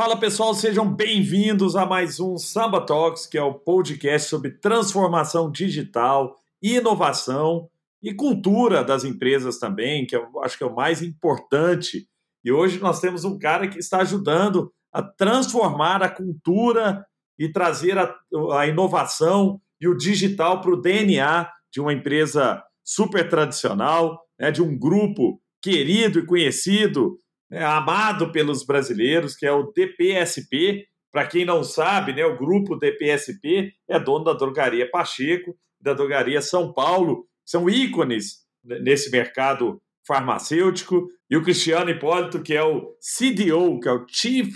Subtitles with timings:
[0.00, 5.52] Fala pessoal, sejam bem-vindos a mais um Samba Talks, que é o podcast sobre transformação
[5.52, 7.68] digital, inovação
[8.02, 12.08] e cultura das empresas também, que eu acho que é o mais importante.
[12.42, 17.04] E hoje nós temos um cara que está ajudando a transformar a cultura
[17.38, 18.16] e trazer a,
[18.58, 24.62] a inovação e o digital para o DNA de uma empresa super tradicional, né, de
[24.62, 27.18] um grupo querido e conhecido
[27.50, 30.86] né, amado pelos brasileiros, que é o DPSP.
[31.12, 36.40] Para quem não sabe, né, o grupo DPSP é dono da drogaria Pacheco, da drogaria
[36.40, 43.78] São Paulo, são ícones nesse mercado farmacêutico, e o Cristiano Hipólito, que é o CDO,
[43.80, 44.48] que é o Chief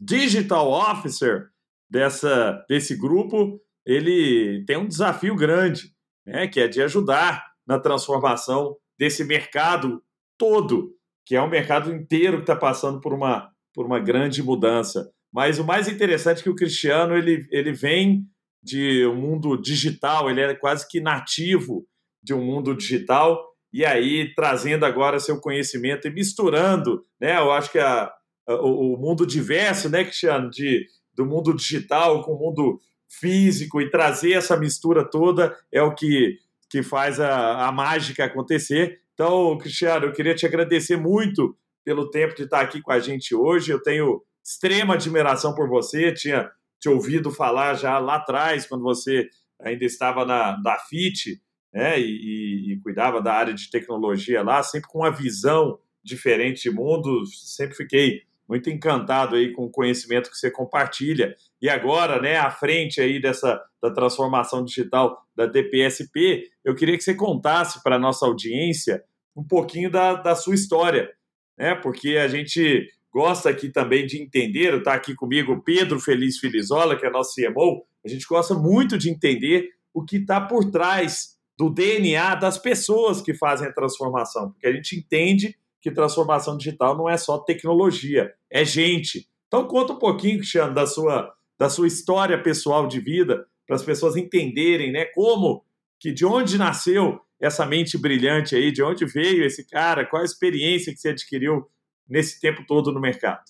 [0.00, 1.48] Digital Officer
[1.90, 5.92] dessa, desse grupo, ele tem um desafio grande,
[6.26, 10.02] né, que é de ajudar na transformação desse mercado
[10.38, 10.94] todo
[11.24, 15.10] que é um mercado inteiro que está passando por uma, por uma grande mudança.
[15.32, 18.24] Mas o mais interessante é que o Cristiano ele, ele vem
[18.62, 21.86] de um mundo digital, ele é quase que nativo
[22.22, 27.36] de um mundo digital, e aí trazendo agora seu conhecimento e misturando, né?
[27.36, 28.10] Eu acho que a,
[28.48, 33.90] a o, mundo diverso, né, Cristiano, de, do mundo digital com o mundo físico e
[33.90, 36.38] trazer essa mistura toda é o que,
[36.70, 39.00] que faz a, a mágica acontecer.
[39.14, 43.34] Então, Cristiano, eu queria te agradecer muito pelo tempo de estar aqui com a gente
[43.34, 43.70] hoje.
[43.70, 49.28] Eu tenho extrema admiração por você, tinha te ouvido falar já lá atrás, quando você
[49.58, 51.40] ainda estava na, FIT,
[51.72, 56.70] né, e, e, cuidava da área de tecnologia lá, sempre com uma visão diferente de
[56.70, 61.34] mundo, sempre fiquei muito encantado aí com o conhecimento que você compartilha.
[61.60, 67.04] E agora, né, à frente aí dessa da transformação digital da DPSP, eu queria que
[67.04, 69.02] você contasse para a nossa audiência
[69.36, 71.10] um pouquinho da, da sua história,
[71.58, 71.74] né?
[71.74, 77.04] Porque a gente gosta aqui também de entender, está aqui comigo Pedro Feliz Filizola, que
[77.04, 81.70] é nosso CMO, a gente gosta muito de entender o que está por trás do
[81.70, 87.10] DNA das pessoas que fazem a transformação, porque a gente entende que transformação digital não
[87.10, 89.28] é só tecnologia, é gente.
[89.46, 93.82] Então conta um pouquinho, Cristiano, da sua, da sua história pessoal de vida, para as
[93.82, 95.62] pessoas entenderem né, como,
[96.00, 100.24] que de onde nasceu essa mente brilhante aí, de onde veio esse cara, qual a
[100.24, 101.66] experiência que você adquiriu
[102.08, 103.44] nesse tempo todo no mercado.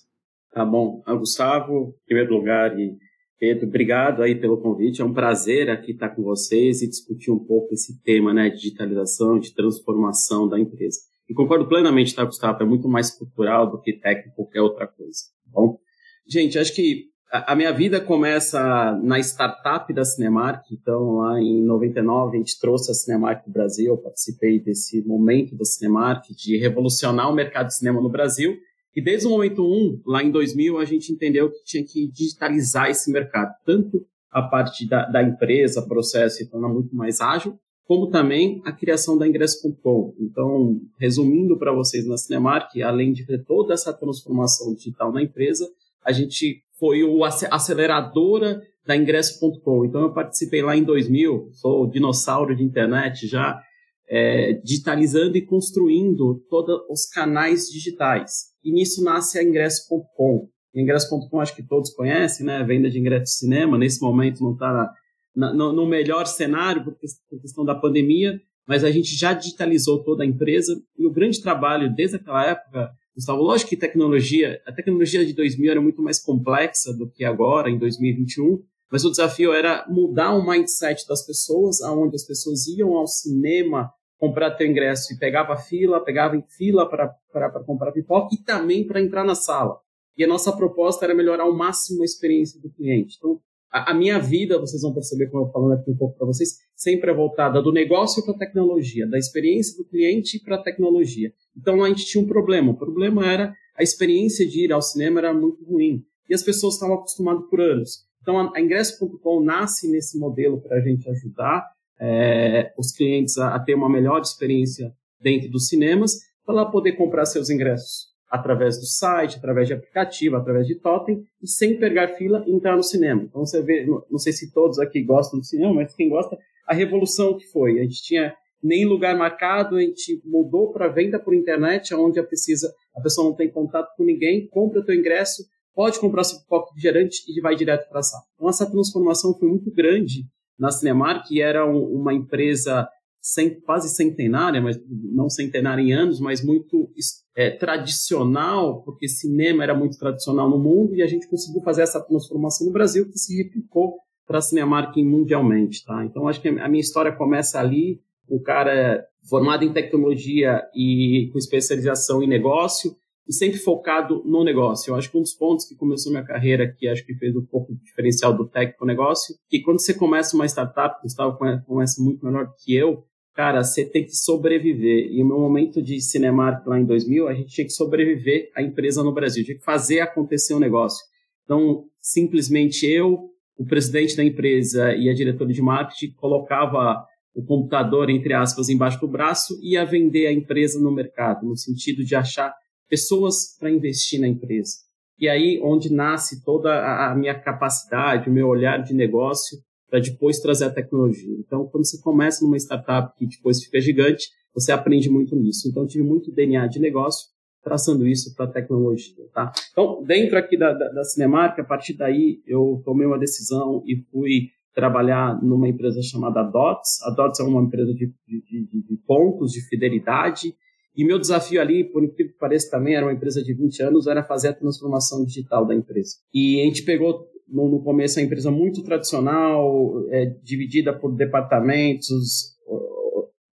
[0.51, 1.01] Tá bom.
[1.05, 2.97] Ah, Gustavo, em primeiro lugar, e
[3.39, 5.01] Pedro, obrigado aí pelo convite.
[5.01, 8.57] É um prazer aqui estar com vocês e discutir um pouco esse tema, né, de
[8.57, 10.99] digitalização, de transformação da empresa.
[11.29, 12.61] E concordo plenamente, tá, Gustavo?
[12.61, 15.19] É muito mais cultural do que técnico, qualquer outra coisa.
[15.45, 15.79] Tá bom,
[16.27, 22.37] gente, acho que a minha vida começa na startup da Cinemark, então lá em 99
[22.37, 26.57] a gente trouxe a Cinemark para o Brasil, eu participei desse momento da Cinemark de
[26.57, 28.55] revolucionar o mercado de cinema no Brasil,
[28.95, 32.89] e desde o momento 1, lá em 2000, a gente entendeu que tinha que digitalizar
[32.89, 38.09] esse mercado, tanto a parte da, da empresa, processo se tornar muito mais ágil, como
[38.09, 40.15] também a criação da Ingresso.com.
[40.19, 45.67] Então, resumindo para vocês na Cinemark, além de ter toda essa transformação digital na empresa,
[46.03, 49.85] a gente foi o aceleradora da ingresso.com.
[49.85, 53.59] Então eu participei lá em 2000, sou dinossauro de internet já,
[54.07, 58.53] é, digitalizando e construindo todos os canais digitais.
[58.63, 60.47] E nisso nasce a ingresso.com.
[60.75, 62.63] Ingresso.com acho que todos conhecem, né?
[62.63, 63.77] Venda de ingresso de cinema.
[63.77, 64.91] Nesse momento não está
[65.35, 66.95] no melhor cenário por
[67.41, 71.93] questão da pandemia, mas a gente já digitalizou toda a empresa e o grande trabalho
[71.93, 76.91] desde aquela época Gustavo, lógico que tecnologia, a tecnologia de 2000 era muito mais complexa
[76.93, 78.61] do que agora, em 2021,
[78.91, 83.89] mas o desafio era mudar o mindset das pessoas, aonde as pessoas iam ao cinema
[84.17, 89.01] comprar teu ingresso e pegava fila, pegava em fila para comprar pipoca e também para
[89.01, 89.79] entrar na sala.
[90.17, 93.15] E a nossa proposta era melhorar ao máximo a experiência do cliente.
[93.17, 93.39] Então,
[93.71, 96.57] a, a minha vida, vocês vão perceber como eu falando aqui um pouco para vocês,
[96.75, 101.31] sempre é voltada do negócio para a tecnologia, da experiência do cliente para a tecnologia.
[101.55, 102.71] Então a gente tinha um problema.
[102.71, 106.75] O problema era a experiência de ir ao cinema era muito ruim e as pessoas
[106.75, 108.05] estavam acostumadas por anos.
[108.21, 111.65] Então a, a Ingresso.com nasce nesse modelo para a gente ajudar
[111.99, 116.93] é, os clientes a, a, ter uma melhor experiência dentro dos cinemas para lá poder
[116.93, 122.09] comprar seus ingressos através do site, através de aplicativo, através de totem, e sem pegar
[122.09, 123.23] fila entrar no cinema.
[123.23, 126.37] Então você vê, não sei se todos aqui gostam do cinema, mas quem gosta,
[126.67, 127.79] a revolução que foi.
[127.79, 132.23] A gente tinha nem lugar marcado, a gente mudou para venda por internet, onde a,
[132.23, 135.43] precisa, a pessoa não tem contato com ninguém, compra o teu ingresso,
[135.73, 138.23] pode comprar seu copo refrigerante e vai direto para a sala.
[138.35, 140.23] Então essa transformação foi muito grande
[140.57, 142.87] na Cinemark, que era um, uma empresa
[143.25, 146.91] sem, quase centenária, mas não centenária em anos, mas muito
[147.35, 151.99] é, tradicional, porque cinema era muito tradicional no mundo e a gente conseguiu fazer essa
[151.99, 153.95] transformação no Brasil que se replicou
[154.27, 156.05] para a Cinemark mundialmente, tá?
[156.05, 157.99] Então acho que a minha história começa ali,
[158.29, 162.95] o cara formado em tecnologia e com especialização em negócio
[163.27, 164.91] e sempre focado no negócio.
[164.91, 167.43] Eu acho que um dos pontos que começou minha carreira, que acho que fez um
[167.43, 171.39] pouco o diferencial do tech para o negócio, que quando você começa uma startup, Gustavo
[171.65, 173.03] conhece muito melhor que eu,
[173.35, 175.11] cara, você tem que sobreviver.
[175.11, 178.61] E no meu momento de Cinemark lá em 2000, a gente tinha que sobreviver a
[178.63, 181.05] empresa no Brasil, tinha que fazer acontecer o um negócio.
[181.43, 187.05] Então, simplesmente eu, o presidente da empresa e a diretora de marketing colocava
[187.35, 191.57] o computador, entre aspas, embaixo do braço e ia vender a empresa no mercado, no
[191.57, 192.53] sentido de achar
[192.89, 194.75] pessoas para investir na empresa.
[195.19, 196.71] E aí onde nasce toda
[197.09, 199.57] a minha capacidade, o meu olhar de negócio
[199.95, 201.33] para depois trazer a tecnologia.
[201.39, 205.69] Então, quando você começa numa startup que depois fica gigante, você aprende muito nisso.
[205.69, 207.29] Então, tive muito DNA de negócio
[207.63, 209.53] traçando isso para a tecnologia, tá?
[209.71, 214.49] Então, dentro aqui da, da, da a partir daí, eu tomei uma decisão e fui
[214.73, 217.01] trabalhar numa empresa chamada DOTS.
[217.03, 220.53] A DOTS é uma empresa de, de, de, de pontos de fidelidade.
[220.93, 224.07] E meu desafio ali, por incrível que pareça também, era uma empresa de 20 anos,
[224.07, 226.17] era fazer a transformação digital da empresa.
[226.33, 232.55] E a gente pegou no, no começo a empresa muito tradicional, é, dividida por departamentos,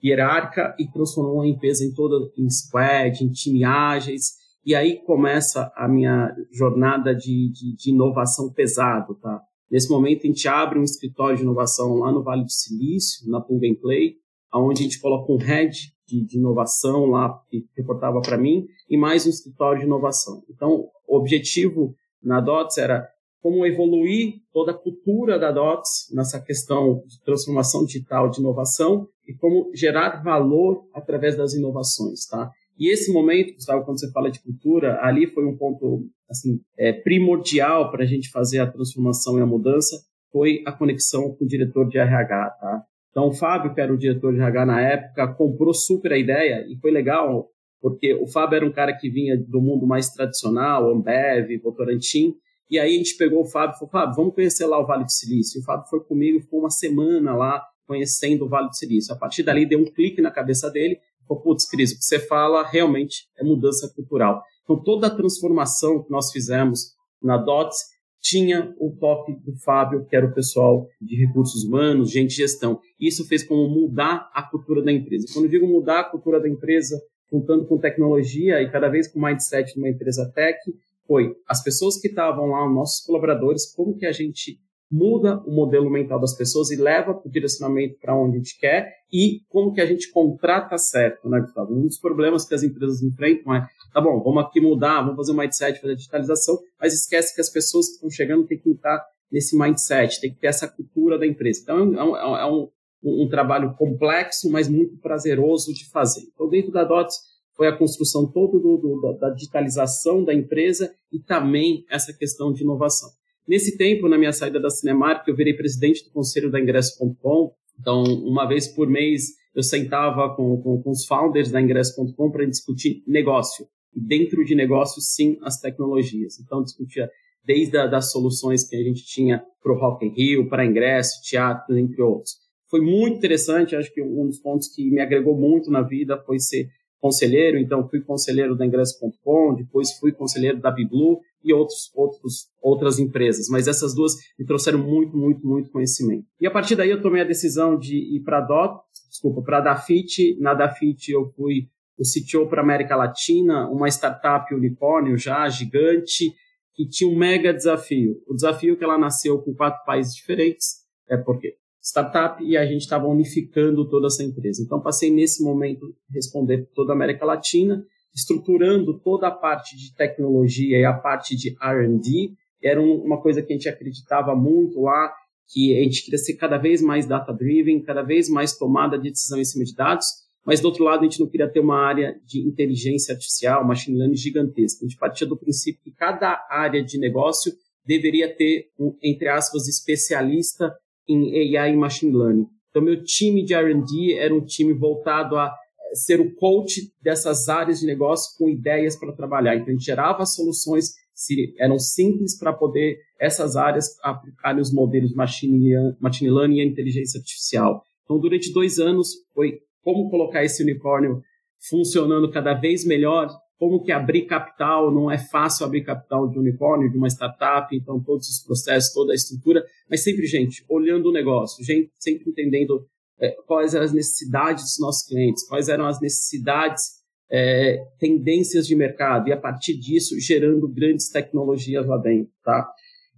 [0.02, 4.32] hierárquica, e transformou a empresa em toda em squad, em time ágeis.
[4.64, 9.40] E aí começa a minha jornada de, de, de inovação pesado, tá?
[9.70, 13.40] Nesse momento, a gente abre um escritório de inovação lá no Vale do Silício, na
[13.40, 14.16] Plug and Play,
[14.54, 18.98] onde a gente coloca um head de, de inovação lá, que reportava para mim, e
[18.98, 20.42] mais um escritório de inovação.
[20.50, 23.08] Então, o objetivo na DOTS era
[23.42, 29.34] como evoluir toda a cultura da DOTS nessa questão de transformação digital, de inovação, e
[29.34, 32.50] como gerar valor através das inovações, tá?
[32.78, 36.92] E esse momento, Gustavo, quando você fala de cultura, ali foi um ponto assim é,
[36.92, 39.96] primordial para a gente fazer a transformação e a mudança,
[40.30, 42.82] foi a conexão com o diretor de RH, tá?
[43.10, 46.64] Então, o Fábio, que era o diretor de RH na época, comprou super a ideia
[46.66, 47.50] e foi legal,
[47.80, 52.34] porque o Fábio era um cara que vinha do mundo mais tradicional, Ambev, Votorantim,
[52.72, 55.04] e aí a gente pegou o Fábio e falou, Fábio, vamos conhecer lá o Vale
[55.04, 55.58] do Silício.
[55.58, 59.12] E o Fábio foi comigo, ficou uma semana lá conhecendo o Vale do Silício.
[59.12, 60.98] A partir dali deu um clique na cabeça dele,
[61.28, 64.42] falou, putz, Cris, o que você fala realmente é mudança cultural.
[64.64, 67.76] Então toda a transformação que nós fizemos na DOTS
[68.22, 72.80] tinha o toque do Fábio, que era o pessoal de recursos humanos, gente de gestão.
[72.98, 75.26] Isso fez como mudar a cultura da empresa.
[75.30, 76.98] Quando eu digo mudar a cultura da empresa,
[77.30, 80.58] juntando com tecnologia e cada vez com o mindset de uma empresa tech,
[81.06, 84.58] foi as pessoas que estavam lá, os nossos colaboradores, como que a gente
[84.92, 88.92] muda o modelo mental das pessoas e leva o direcionamento para onde a gente quer
[89.10, 91.74] e como que a gente contrata certo, né, Gustavo?
[91.74, 95.32] Um dos problemas que as empresas enfrentam é, tá bom, vamos aqui mudar, vamos fazer
[95.32, 99.02] um mindset, fazer digitalização, mas esquece que as pessoas que estão chegando têm que estar
[99.30, 101.60] nesse mindset, tem que ter essa cultura da empresa.
[101.62, 102.68] Então, é é um,
[103.02, 106.20] um, um trabalho complexo, mas muito prazeroso de fazer.
[106.34, 110.92] Então, dentro da DOTS, foi a construção toda do, do, da, da digitalização da empresa
[111.12, 113.10] e também essa questão de inovação.
[113.46, 117.52] Nesse tempo, na minha saída da Cinemark, eu virei presidente do conselho da Ingresso.com.
[117.78, 122.46] Então, uma vez por mês, eu sentava com, com, com os founders da Ingresso.com para
[122.46, 123.66] discutir negócio.
[123.94, 126.38] E dentro de negócio, sim, as tecnologias.
[126.40, 127.10] Então, discutia
[127.44, 131.20] desde a, das soluções que a gente tinha para o Rock in Rio, para ingresso,
[131.22, 132.36] teatro, entre outros.
[132.70, 136.38] Foi muito interessante, acho que um dos pontos que me agregou muito na vida foi
[136.38, 136.68] ser
[137.02, 143.00] conselheiro, então fui conselheiro da Ingresso.com, depois fui conselheiro da Biblu e outros, outros, outras
[143.00, 143.48] empresas.
[143.48, 146.24] Mas essas duas me trouxeram muito, muito, muito conhecimento.
[146.40, 148.80] E a partir daí eu tomei a decisão de ir para a DOT,
[149.10, 150.38] desculpa, para a Dafit.
[150.38, 151.68] Na Dafit eu fui
[151.98, 156.32] o CTO para América Latina, uma startup unicórnio já gigante,
[156.72, 158.22] que tinha um mega desafio.
[158.28, 162.64] O desafio é que ela nasceu com quatro países diferentes, é porque startup e a
[162.64, 164.62] gente estava unificando toda essa empresa.
[164.62, 167.84] Então, passei nesse momento responder toda a América Latina,
[168.14, 172.30] estruturando toda a parte de tecnologia e a parte de R&D.
[172.62, 175.12] Era uma coisa que a gente acreditava muito lá,
[175.48, 179.40] que a gente queria ser cada vez mais data-driven, cada vez mais tomada de decisão
[179.40, 180.06] em cima de dados.
[180.44, 183.96] mas do outro lado a gente não queria ter uma área de inteligência artificial, machine
[183.96, 184.84] learning gigantesca.
[184.84, 187.52] A gente partia do princípio que cada área de negócio
[187.84, 190.72] deveria ter um, entre aspas, especialista
[191.08, 192.46] em AI e machine learning.
[192.70, 197.48] Então, meu time de R&D era um time voltado a eh, ser o coach dessas
[197.48, 199.54] áreas de negócio com ideias para trabalhar.
[199.54, 200.94] Então, a gente gerava soluções
[201.26, 207.18] que eram simples para poder essas áreas aplicarem os modelos machine, machine learning e inteligência
[207.18, 207.82] artificial.
[208.04, 211.22] Então, durante dois anos, foi como colocar esse unicórnio
[211.68, 213.28] funcionando cada vez melhor,
[213.62, 218.02] como que abrir capital, não é fácil abrir capital de unicórnio, de uma startup, então
[218.02, 222.84] todos os processos, toda a estrutura, mas sempre, gente, olhando o negócio, gente, sempre entendendo
[223.20, 226.82] é, quais eram as necessidades dos nossos clientes, quais eram as necessidades,
[227.30, 232.68] é, tendências de mercado, e a partir disso, gerando grandes tecnologias lá dentro, tá?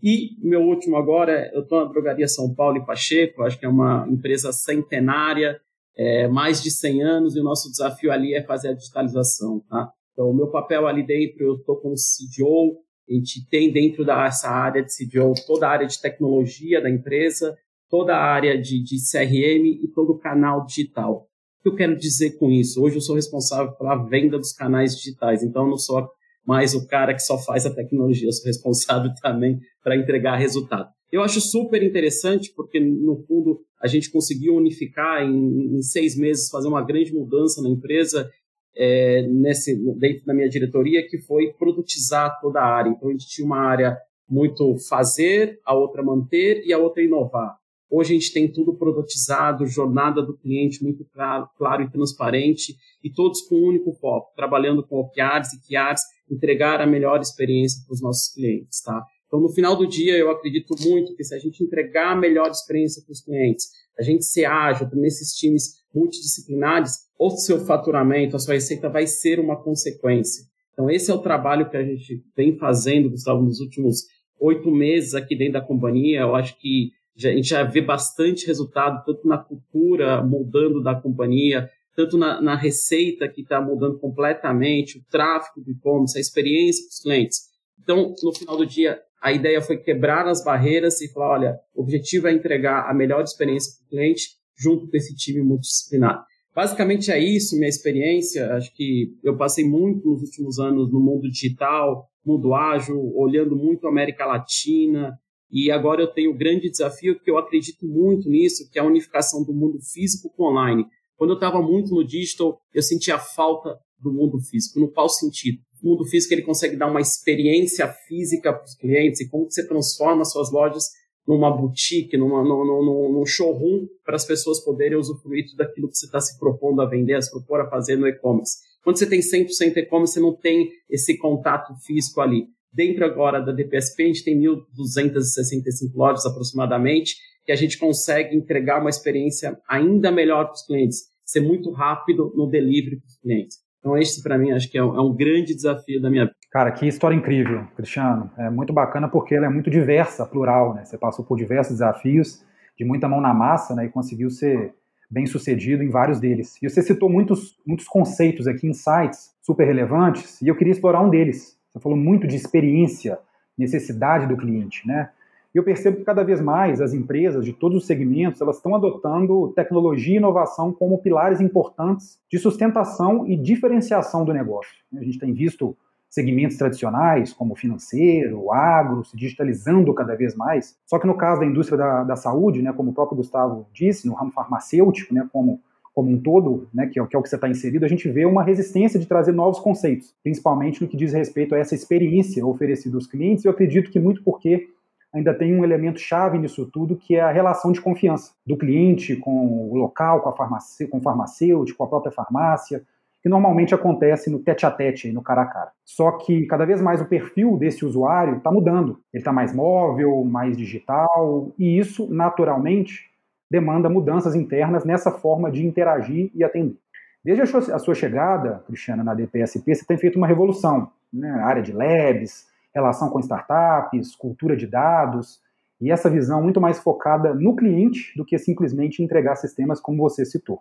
[0.03, 3.69] E meu último agora, eu estou na Drogaria São Paulo e Pacheco, acho que é
[3.71, 5.59] uma empresa centenária,
[5.97, 9.91] é, mais de 100 anos, e o nosso desafio ali é fazer a digitalização, tá?
[10.15, 12.79] Então, o meu papel ali dentro, eu estou como CDO,
[13.09, 17.55] a gente tem dentro dessa área de CDO toda a área de tecnologia da empresa,
[17.91, 21.27] toda a área de, de CRM e todo o canal digital.
[21.59, 22.81] O que eu quero dizer com isso?
[22.81, 26.09] Hoje eu sou responsável pela venda dos canais digitais, então eu não sou
[26.47, 30.89] mais o cara que só faz a tecnologia, eu sou responsável também para entregar resultado.
[31.11, 36.51] Eu acho super interessante porque, no fundo, a gente conseguiu unificar em, em seis meses,
[36.51, 38.29] fazer uma grande mudança na empresa
[38.77, 42.91] é, nesse, dentro da minha diretoria, que foi produtizar toda a área.
[42.91, 43.97] Então, a gente tinha uma área
[44.29, 47.57] muito fazer, a outra manter e a outra inovar.
[47.91, 53.11] Hoje a gente tem tudo produtizado, jornada do cliente muito claro, claro e transparente, e
[53.11, 57.95] todos com um único foco, trabalhando com OKRs e QRs, entregar a melhor experiência para
[57.95, 59.05] os nossos clientes, tá?
[59.27, 62.51] Então, no final do dia, eu acredito muito que se a gente entregar a melhor
[62.51, 63.67] experiência para os clientes,
[63.99, 69.39] a gente ser ágil nesses times multidisciplinares, o seu faturamento, a sua receita vai ser
[69.39, 70.45] uma consequência.
[70.73, 74.03] Então, esse é o trabalho que a gente vem fazendo, Gustavo, nos últimos
[74.41, 76.21] oito meses aqui dentro da companhia.
[76.21, 81.71] Eu acho que a gente já vê bastante resultado, tanto na cultura mudando da companhia,
[81.95, 87.01] tanto na, na receita que está mudando completamente, o tráfego do e-commerce, a experiência dos
[87.01, 87.39] clientes.
[87.81, 91.83] Então, no final do dia, a ideia foi quebrar as barreiras e falar, olha, o
[91.83, 96.25] objetivo é entregar a melhor experiência para o cliente junto com esse time multidisciplinar.
[96.55, 98.55] Basicamente é isso, minha experiência.
[98.55, 103.87] Acho que eu passei muito nos últimos anos no mundo digital, mundo ágil, olhando muito
[103.87, 105.19] a América Latina.
[105.51, 108.87] E agora eu tenho o grande desafio, que eu acredito muito nisso, que é a
[108.87, 110.85] unificação do mundo físico com online.
[111.17, 114.79] Quando eu estava muito no digital, eu sentia falta do mundo físico.
[114.79, 115.59] No qual sentido?
[115.83, 119.67] O mundo físico ele consegue dar uma experiência física para os clientes e como você
[119.67, 120.85] transforma suas lojas
[121.27, 125.97] numa boutique, numa, num, num, num showroom, para as pessoas poderem usufruir tudo aquilo que
[125.97, 128.59] você está se propondo a vender, a se propor a fazer no e-commerce.
[128.83, 132.47] Quando você tem 100% e-commerce, você não tem esse contato físico ali.
[132.73, 138.81] Dentro agora da DPSP, a gente tem 1.265 lojas aproximadamente, que a gente consegue entregar
[138.81, 143.64] uma experiência ainda melhor para os clientes, ser muito rápido no delivery para os clientes.
[143.85, 146.35] Então, esse, para mim, acho que é um, é um, grande desafio da minha vida.
[146.51, 148.31] Cara, que história incrível, Cristiano.
[148.39, 150.87] É muito bacana porque ela é muito diversa, plural, né?
[150.87, 152.43] Você passou por diversos desafios,
[152.79, 153.85] de muita mão na massa, né?
[153.85, 154.73] E conseguiu ser
[155.11, 156.57] bem sucedido em vários deles.
[156.63, 161.11] E você citou muitos, muitos conceitos aqui, insights super relevantes, e eu queria explorar um
[161.11, 161.59] deles.
[161.71, 163.19] Você falou muito de experiência,
[163.57, 165.11] necessidade do cliente, né?
[165.55, 168.75] E eu percebo que cada vez mais as empresas de todos os segmentos elas estão
[168.75, 174.75] adotando tecnologia e inovação como pilares importantes de sustentação e diferenciação do negócio.
[174.97, 175.77] A gente tem visto
[176.15, 180.77] segmentos tradicionais, como financeiro, agro, se digitalizando cada vez mais.
[180.87, 184.07] Só que no caso da indústria da, da saúde, né, como o próprio Gustavo disse,
[184.07, 185.61] no ramo farmacêutico, né, como,
[185.93, 188.09] como um todo, né, que, é, que é o que você está inserido, a gente
[188.09, 192.47] vê uma resistência de trazer novos conceitos, principalmente no que diz respeito a essa experiência
[192.47, 193.45] oferecida aos clientes.
[193.45, 194.69] Eu acredito que muito porque
[195.15, 199.15] ainda tem um elemento chave nisso tudo, que é a relação de confiança do cliente
[199.17, 202.83] com o local, com, a farmácia, com o farmacêutico, com a própria farmácia,
[203.23, 205.71] que normalmente acontece no tete a tete, no cara a cara.
[205.85, 209.01] Só que cada vez mais o perfil desse usuário está mudando.
[209.13, 213.09] Ele está mais móvel, mais digital, e isso, naturalmente,
[213.51, 216.77] demanda mudanças internas nessa forma de interagir e atender.
[217.25, 217.43] Desde
[217.73, 220.91] a sua chegada, Cristiana, na DPSP, você tem feito uma revolução.
[221.11, 221.31] Né?
[221.31, 225.41] A área de labs, relação com startups, cultura de dados,
[225.81, 230.25] e essa visão muito mais focada no cliente do que simplesmente entregar sistemas como você
[230.25, 230.61] citou.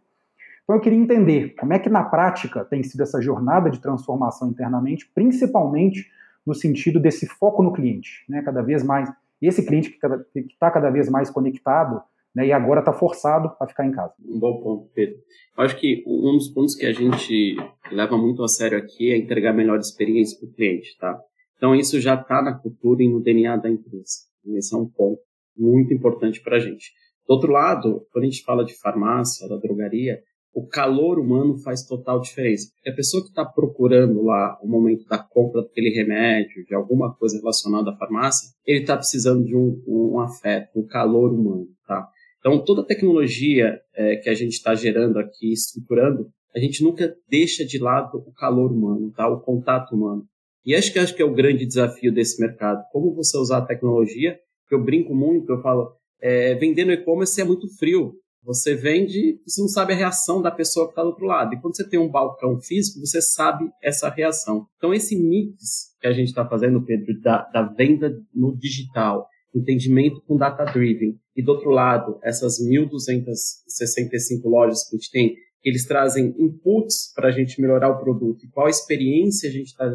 [0.63, 4.49] Então eu queria entender como é que na prática tem sido essa jornada de transformação
[4.49, 6.09] internamente, principalmente
[6.45, 8.41] no sentido desse foco no cliente, né?
[8.41, 12.01] Cada vez mais esse cliente que está cada vez mais conectado
[12.33, 14.13] né, e agora está forçado a ficar em casa.
[14.25, 15.17] Um bom ponto, Pedro.
[15.57, 17.55] Eu acho que um dos pontos que a gente
[17.91, 21.21] leva muito a sério aqui é entregar a melhor experiência para o cliente, tá?
[21.63, 24.27] Então isso já está na cultura e no DNA da empresa.
[24.47, 25.21] Esse é um ponto
[25.57, 26.91] muito importante para a gente.
[27.25, 30.19] Do outro lado, quando a gente fala de farmácia, da drogaria,
[30.53, 32.67] o calor humano faz total diferença.
[32.75, 37.15] Porque a pessoa que está procurando lá o momento da compra daquele remédio, de alguma
[37.15, 42.09] coisa relacionada à farmácia, ele está precisando de um, um, afeto, um calor humano, tá?
[42.39, 47.15] Então, toda a tecnologia é, que a gente está gerando aqui, estruturando, a gente nunca
[47.29, 49.29] deixa de lado o calor humano, tá?
[49.29, 50.27] O contato humano.
[50.65, 52.83] E acho que acho que é o grande desafio desse mercado.
[52.91, 54.37] Como você usar a tecnologia?
[54.67, 55.91] Que eu brinco muito, eu falo,
[56.21, 58.13] é, vender no e-commerce é muito frio.
[58.43, 61.53] Você vende, você não sabe a reação da pessoa que está do outro lado.
[61.53, 64.67] E quando você tem um balcão físico, você sabe essa reação.
[64.77, 70.21] Então, esse mix que a gente está fazendo, Pedro, da, da venda no digital, entendimento
[70.27, 76.35] com data-driven, e do outro lado, essas 1.265 lojas que a gente tem, eles trazem
[76.37, 79.85] inputs para a gente melhorar o produto e qual experiência a gente está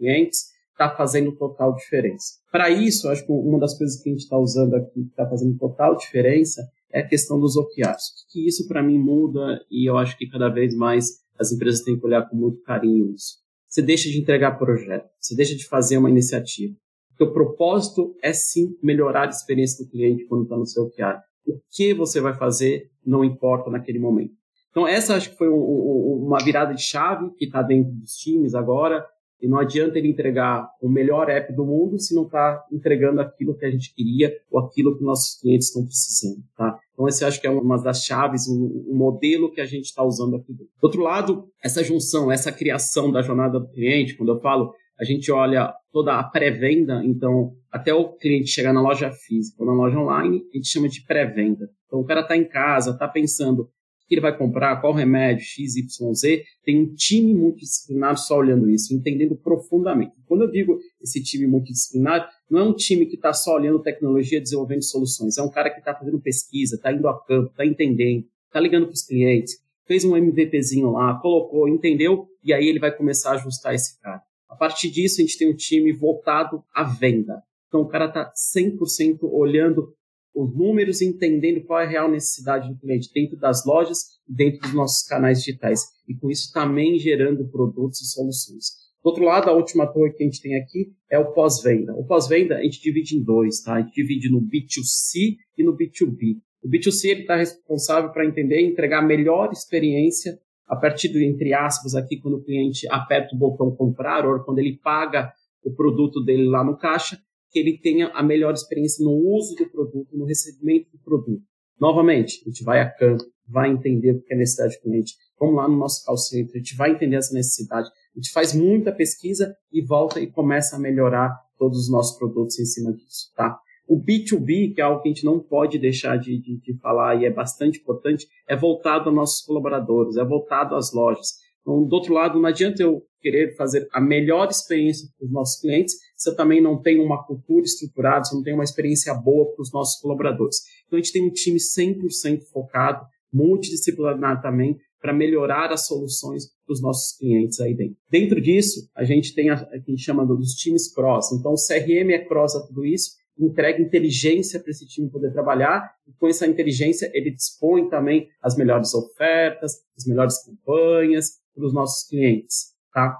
[0.00, 2.38] clientes, está fazendo total diferença.
[2.50, 5.28] Para isso, acho que uma das coisas que a gente está usando aqui, que está
[5.28, 8.26] fazendo total diferença, é a questão dos OKRs.
[8.32, 11.98] Que isso para mim muda e eu acho que cada vez mais as empresas têm
[11.98, 13.38] que olhar com muito carinho isso.
[13.68, 16.74] Você deixa de entregar projeto, você deixa de fazer uma iniciativa.
[17.20, 21.20] O propósito é sim melhorar a experiência do cliente quando está no seu OKR.
[21.46, 24.32] O que você vai fazer não importa naquele momento.
[24.70, 28.12] Então essa acho que foi um, um, uma virada de chave que está dentro dos
[28.14, 29.06] times agora.
[29.40, 33.56] E não adianta ele entregar o melhor app do mundo se não está entregando aquilo
[33.56, 36.78] que a gente queria ou aquilo que nossos clientes estão precisando, tá?
[36.92, 40.04] Então, esse acho que é uma das chaves, um, um modelo que a gente está
[40.04, 40.52] usando aqui.
[40.52, 45.04] Do outro lado, essa junção, essa criação da jornada do cliente, quando eu falo, a
[45.04, 49.72] gente olha toda a pré-venda, então, até o cliente chegar na loja física ou na
[49.72, 51.70] loja online, a gente chama de pré-venda.
[51.86, 53.70] Então, o cara está em casa, está pensando,
[54.10, 58.68] que ele vai comprar, qual remédio, X, Y, Z, tem um time multidisciplinar só olhando
[58.68, 60.12] isso, entendendo profundamente.
[60.26, 64.40] Quando eu digo esse time multidisciplinar, não é um time que está só olhando tecnologia,
[64.40, 68.24] desenvolvendo soluções, é um cara que está fazendo pesquisa, está indo a campo, está entendendo,
[68.46, 69.54] está ligando para os clientes,
[69.86, 74.20] fez um MVPzinho lá, colocou, entendeu, e aí ele vai começar a ajustar esse cara.
[74.48, 77.40] A partir disso, a gente tem um time voltado à venda.
[77.68, 79.94] Então, o cara está 100% olhando
[80.34, 84.74] os números, entendendo qual é a real necessidade do cliente dentro das lojas, dentro dos
[84.74, 85.82] nossos canais digitais.
[86.08, 88.66] E com isso também gerando produtos e soluções.
[89.02, 91.94] Do outro lado, a última torre que a gente tem aqui é o pós-venda.
[91.94, 93.74] O pós-venda a gente divide em dois, tá?
[93.74, 96.36] A gente divide no B2C e no B2B.
[96.62, 100.38] O B2C ele está responsável para entender e entregar a melhor experiência
[100.68, 104.60] a partir do, entre aspas, aqui, quando o cliente aperta o botão comprar, ou quando
[104.60, 105.32] ele paga
[105.64, 107.18] o produto dele lá no caixa,
[107.50, 111.42] que ele tenha a melhor experiência no uso do produto, no recebimento do produto.
[111.80, 115.14] Novamente, a gente vai a campo, vai entender o que é necessidade do cliente.
[115.38, 117.88] Vamos lá no nosso call center, a gente vai entender essa necessidade.
[117.88, 122.58] A gente faz muita pesquisa e volta e começa a melhorar todos os nossos produtos
[122.58, 123.58] em cima disso, tá?
[123.88, 127.20] O B2B, que é algo que a gente não pode deixar de, de, de falar
[127.20, 131.38] e é bastante importante, é voltado aos nossos colaboradores, é voltado às lojas.
[131.60, 135.60] Então, do outro lado, não adianta eu querer fazer a melhor experiência para os nossos
[135.60, 139.12] clientes se eu também não tenho uma cultura estruturada, se eu não tenho uma experiência
[139.14, 140.58] boa para os nossos colaboradores.
[140.86, 146.74] Então, a gente tem um time 100% focado, multidisciplinar também, para melhorar as soluções para
[146.74, 147.96] os nossos clientes aí dentro.
[148.10, 151.32] Dentro disso, a gente tem a, que a gente chama dos times cross.
[151.32, 155.90] Então, o CRM é cross a tudo isso, entrega inteligência para esse time poder trabalhar,
[156.06, 161.72] e com essa inteligência ele dispõe também as melhores ofertas, as melhores campanhas para os
[161.72, 163.16] nossos clientes, tá?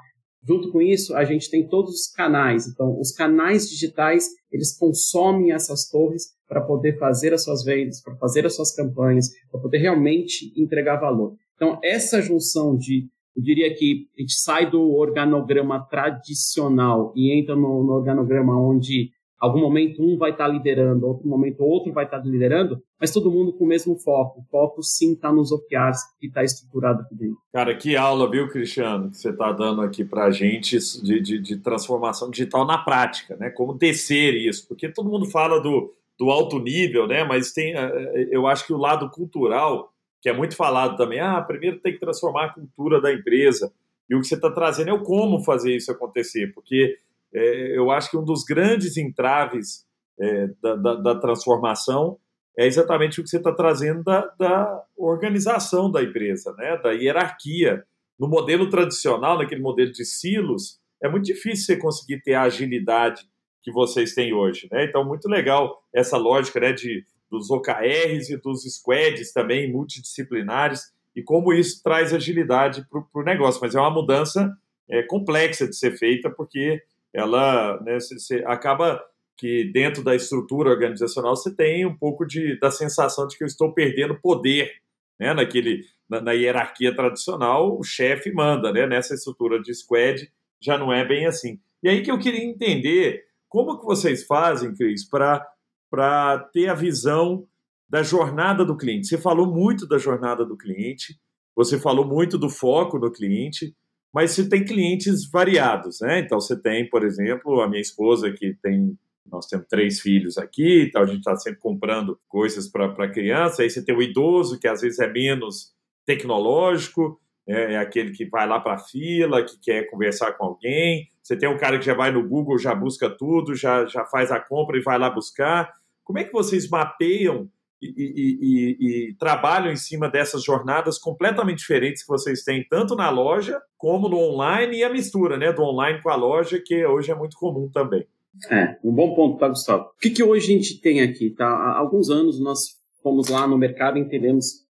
[0.47, 2.67] Junto com isso, a gente tem todos os canais.
[2.67, 8.17] Então, os canais digitais, eles consomem essas torres para poder fazer as suas vendas, para
[8.17, 11.35] fazer as suas campanhas, para poder realmente entregar valor.
[11.55, 17.55] Então, essa junção de, eu diria que a gente sai do organograma tradicional e entra
[17.55, 22.05] no, no organograma onde algum momento um vai estar tá liderando, outro momento outro vai
[22.05, 24.41] estar tá liderando, mas todo mundo com o mesmo foco.
[24.41, 27.39] O foco sim está nos OKRs que está estruturado aqui dentro.
[27.51, 31.39] Cara, que aula, viu, Cristiano, que você está dando aqui para a gente de, de,
[31.41, 33.49] de, transformação digital na prática, né?
[33.49, 37.25] Como descer isso, porque todo mundo fala do, do alto nível, né?
[37.25, 41.19] Mas tem, eh, eh, eu acho que o lado cultural, que é muito falado também,
[41.19, 43.73] ah, primeiro tem que transformar a cultura da empresa.
[44.09, 46.99] E o que você está trazendo é o como fazer isso acontecer, porque
[47.33, 49.85] é, eu acho que um dos grandes entraves
[50.21, 52.19] é, da, da, da, transformação
[52.59, 56.77] é exatamente o que você está trazendo da, da, organização da empresa, né?
[56.79, 57.85] da hierarquia.
[58.19, 63.23] No modelo tradicional, naquele modelo de silos, é muito difícil você conseguir ter a agilidade
[63.63, 64.69] que vocês têm hoje.
[64.71, 64.85] Né?
[64.85, 71.23] Então, muito legal essa lógica né, de, dos OKRs e dos squads também multidisciplinares e
[71.23, 73.61] como isso traz agilidade para o negócio.
[73.63, 74.53] Mas é uma mudança
[74.89, 76.83] é, complexa de ser feita porque
[77.15, 77.99] ela né,
[78.47, 79.03] acaba
[79.37, 83.47] que dentro da estrutura organizacional você tem um pouco de, da sensação de que eu
[83.47, 84.71] estou perdendo poder
[85.19, 90.31] né, naquele, na, na hierarquia tradicional, o chefe manda, né, nessa estrutura de squad
[90.63, 91.59] já não é bem assim.
[91.83, 97.47] E aí que eu queria entender como que vocês fazem, Cris, para ter a visão
[97.89, 99.09] da jornada do cliente.
[99.09, 101.19] Você falou muito da jornada do cliente,
[101.57, 103.75] você falou muito do foco no cliente,
[104.13, 106.21] mas você tem clientes variados, né?
[106.21, 108.99] Então você tem, por exemplo, a minha esposa que tem
[109.31, 113.63] nós temos três filhos aqui, então a gente está sempre comprando coisas para criança.
[113.63, 115.73] Aí você tem o idoso, que às vezes é menos
[116.05, 121.09] tecnológico, é, é aquele que vai lá para a fila, que quer conversar com alguém.
[121.23, 124.33] Você tem um cara que já vai no Google, já busca tudo, já, já faz
[124.33, 125.73] a compra e vai lá buscar.
[126.03, 127.49] Como é que vocês mapeiam
[127.83, 133.11] e, e, e, trabalham em cima dessas jornadas completamente diferentes que vocês têm, tanto na
[133.11, 137.11] loja como no online e a mistura né, do online com a loja, que hoje
[137.11, 138.07] é muito comum também.
[138.51, 139.85] É, um bom ponto, tá, Gustavo?
[139.85, 141.31] O que, que hoje a gente tem aqui?
[141.31, 141.47] Tá?
[141.47, 144.65] Há alguns anos nós fomos lá no mercado e entendemos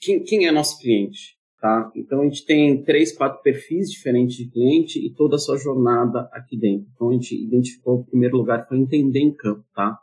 [0.00, 1.37] quem, quem é nosso cliente.
[1.60, 1.90] Tá?
[1.96, 6.28] Então a gente tem três, quatro perfis diferentes de cliente e toda a sua jornada
[6.32, 6.86] aqui dentro.
[6.94, 9.64] Então a gente identificou, em primeiro lugar, foi entender em campo.
[9.74, 9.98] Tá?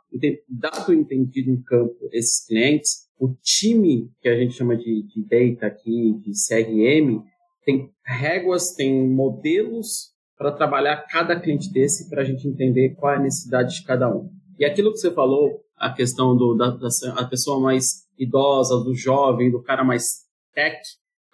[0.48, 5.22] Dado o entendido em campo esses clientes, o time que a gente chama de, de
[5.22, 7.22] data aqui, de CRM,
[7.64, 13.16] tem réguas, tem modelos para trabalhar cada cliente desse para a gente entender qual é
[13.16, 14.28] a necessidade de cada um.
[14.58, 18.94] E aquilo que você falou, a questão do, da, da a pessoa mais idosa, do
[18.94, 20.78] jovem, do cara mais tech,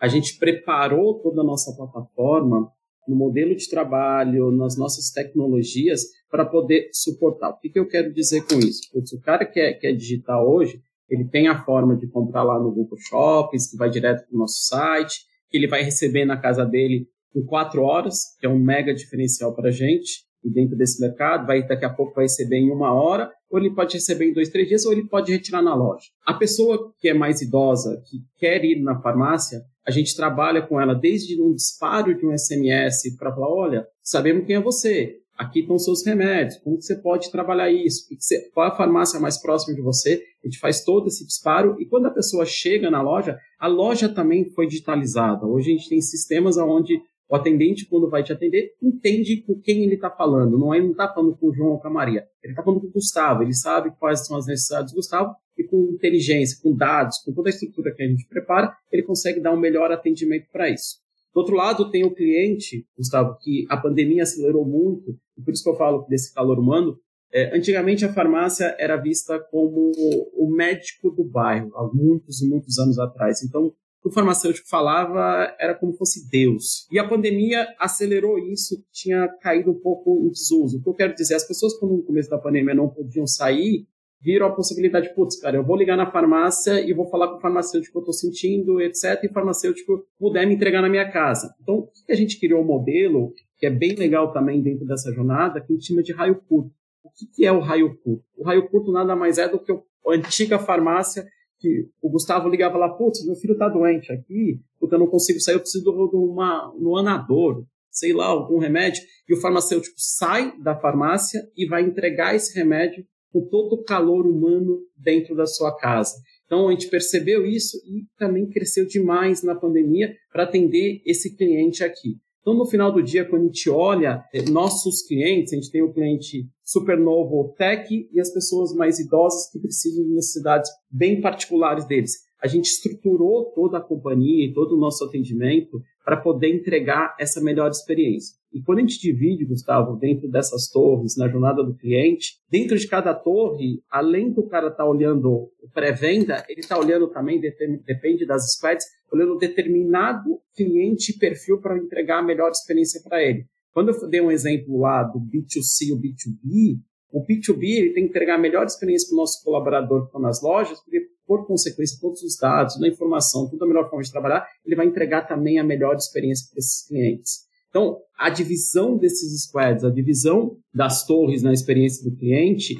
[0.02, 2.68] a gente preparou toda a nossa plataforma
[3.06, 7.50] no modelo de trabalho, nas nossas tecnologias, para poder suportar.
[7.50, 8.80] O que, que eu quero dizer com isso?
[8.92, 12.42] Porque o cara que é, que é digital hoje, ele tem a forma de comprar
[12.42, 16.24] lá no Google Shopping, que vai direto para o nosso site, que ele vai receber
[16.24, 20.50] na casa dele em quatro horas, que é um mega diferencial para a gente, e
[20.50, 23.94] dentro desse mercado, vai daqui a pouco vai receber em uma hora, ou ele pode
[23.94, 26.06] receber em dois, três dias, ou ele pode retirar na loja.
[26.26, 30.80] A pessoa que é mais idosa, que quer ir na farmácia, a gente trabalha com
[30.80, 35.60] ela desde um disparo de um SMS para falar, olha, sabemos quem é você, aqui
[35.60, 38.06] estão seus remédios, como você pode trabalhar isso,
[38.54, 41.86] qual é a farmácia mais próxima de você, a gente faz todo esse disparo, e
[41.86, 45.44] quando a pessoa chega na loja, a loja também foi digitalizada.
[45.44, 47.00] Hoje a gente tem sistemas onde
[47.32, 50.58] o atendente, quando vai te atender, entende com quem ele está falando.
[50.58, 52.26] Não é, não está falando com o João ou com a Maria.
[52.42, 53.42] Ele está falando com o Gustavo.
[53.42, 57.48] Ele sabe quais são as necessidades do Gustavo e com inteligência, com dados, com toda
[57.48, 60.96] a estrutura que a gente prepara, ele consegue dar um melhor atendimento para isso.
[61.34, 65.62] Do outro lado, tem o cliente, Gustavo, que a pandemia acelerou muito, e por isso
[65.62, 66.98] que eu falo desse calor humano.
[67.32, 69.90] É, antigamente, a farmácia era vista como
[70.34, 73.42] o médico do bairro, há muitos e muitos anos atrás.
[73.42, 76.88] Então, que o farmacêutico falava era como fosse Deus.
[76.90, 80.78] E a pandemia acelerou isso, tinha caído um pouco em desuso.
[80.78, 83.86] O que eu quero dizer, as pessoas, quando no começo da pandemia não podiam sair,
[84.20, 87.40] viram a possibilidade, putz, cara, eu vou ligar na farmácia e vou falar com o
[87.40, 91.54] farmacêutico que eu estou sentindo, etc., e o farmacêutico puder me entregar na minha casa.
[91.60, 95.12] Então, o que a gente criou um modelo, que é bem legal também dentro dessa
[95.12, 96.70] jornada, que a gente chama de raio curto.
[97.04, 98.24] O que é o raio curto?
[98.36, 101.26] O raio curto nada mais é do que a antiga farmácia
[101.62, 105.38] que o Gustavo ligava lá, putz, meu filho tá doente aqui, porque eu não consigo
[105.40, 110.58] sair, eu preciso de uma, no anador, sei lá, algum remédio, e o farmacêutico sai
[110.60, 115.74] da farmácia e vai entregar esse remédio com todo o calor humano dentro da sua
[115.76, 116.14] casa.
[116.44, 121.84] Então, a gente percebeu isso e também cresceu demais na pandemia para atender esse cliente
[121.84, 122.16] aqui.
[122.42, 125.80] Então, no final do dia, quando a gente olha eh, nossos clientes, a gente tem
[125.80, 131.20] o cliente super novo tech e as pessoas mais idosas que precisam de necessidades bem
[131.20, 132.12] particulares deles.
[132.42, 137.40] A gente estruturou toda a companhia e todo o nosso atendimento para poder entregar essa
[137.40, 138.34] melhor experiência.
[138.52, 142.88] E quando a gente divide, Gustavo, dentro dessas torres, na jornada do cliente, dentro de
[142.88, 148.52] cada torre, além do cara estar tá olhando pré-venda, ele está olhando também, depende das
[148.52, 153.44] squads, olhando determinado cliente e perfil para entregar a melhor experiência para ele.
[153.72, 156.78] Quando eu dei um exemplo lá do B2C e o B2B,
[157.10, 160.18] o B2B ele tem que entregar a melhor experiência para o nosso colaborador que está
[160.18, 164.02] nas lojas, porque, por consequência, todos os dados, toda a informação, toda a melhor forma
[164.02, 167.52] de trabalhar, ele vai entregar também a melhor experiência para esses clientes.
[167.68, 172.76] Então, a divisão desses squads, a divisão das torres na experiência do cliente,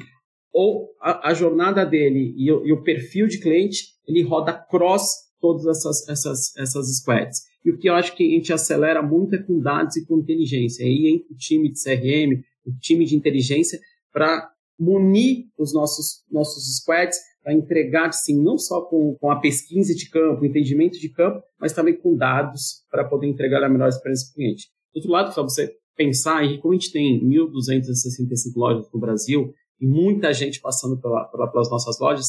[0.51, 5.03] ou a, a jornada dele e o, e o, perfil de cliente, ele roda cross
[5.43, 7.41] todas essas, essas, essas squads.
[7.65, 10.17] E o que eu acho que a gente acelera muito é com dados e com
[10.17, 10.85] inteligência.
[10.85, 13.77] Aí entra o time de CRM, o time de inteligência,
[14.09, 19.93] para munir os nossos, nossos squads para entregar, sim, não só com, com a pesquisa
[19.93, 24.27] de campo, entendimento de campo, mas também com dados para poder entregar a melhor experiência
[24.27, 24.67] para o cliente.
[24.93, 29.53] Do outro lado, para você pensar, e como a gente tem 1.265 lojas no Brasil
[29.77, 32.27] e muita gente passando pela, pela, pelas nossas lojas,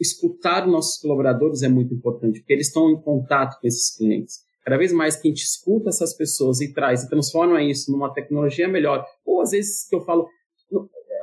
[0.00, 4.40] escutar os nossos colaboradores é muito importante, porque eles estão em contato com esses clientes.
[4.64, 8.12] Cada vez mais que a gente escuta essas pessoas e traz e transforma isso numa
[8.12, 10.28] tecnologia melhor, ou às vezes que eu falo,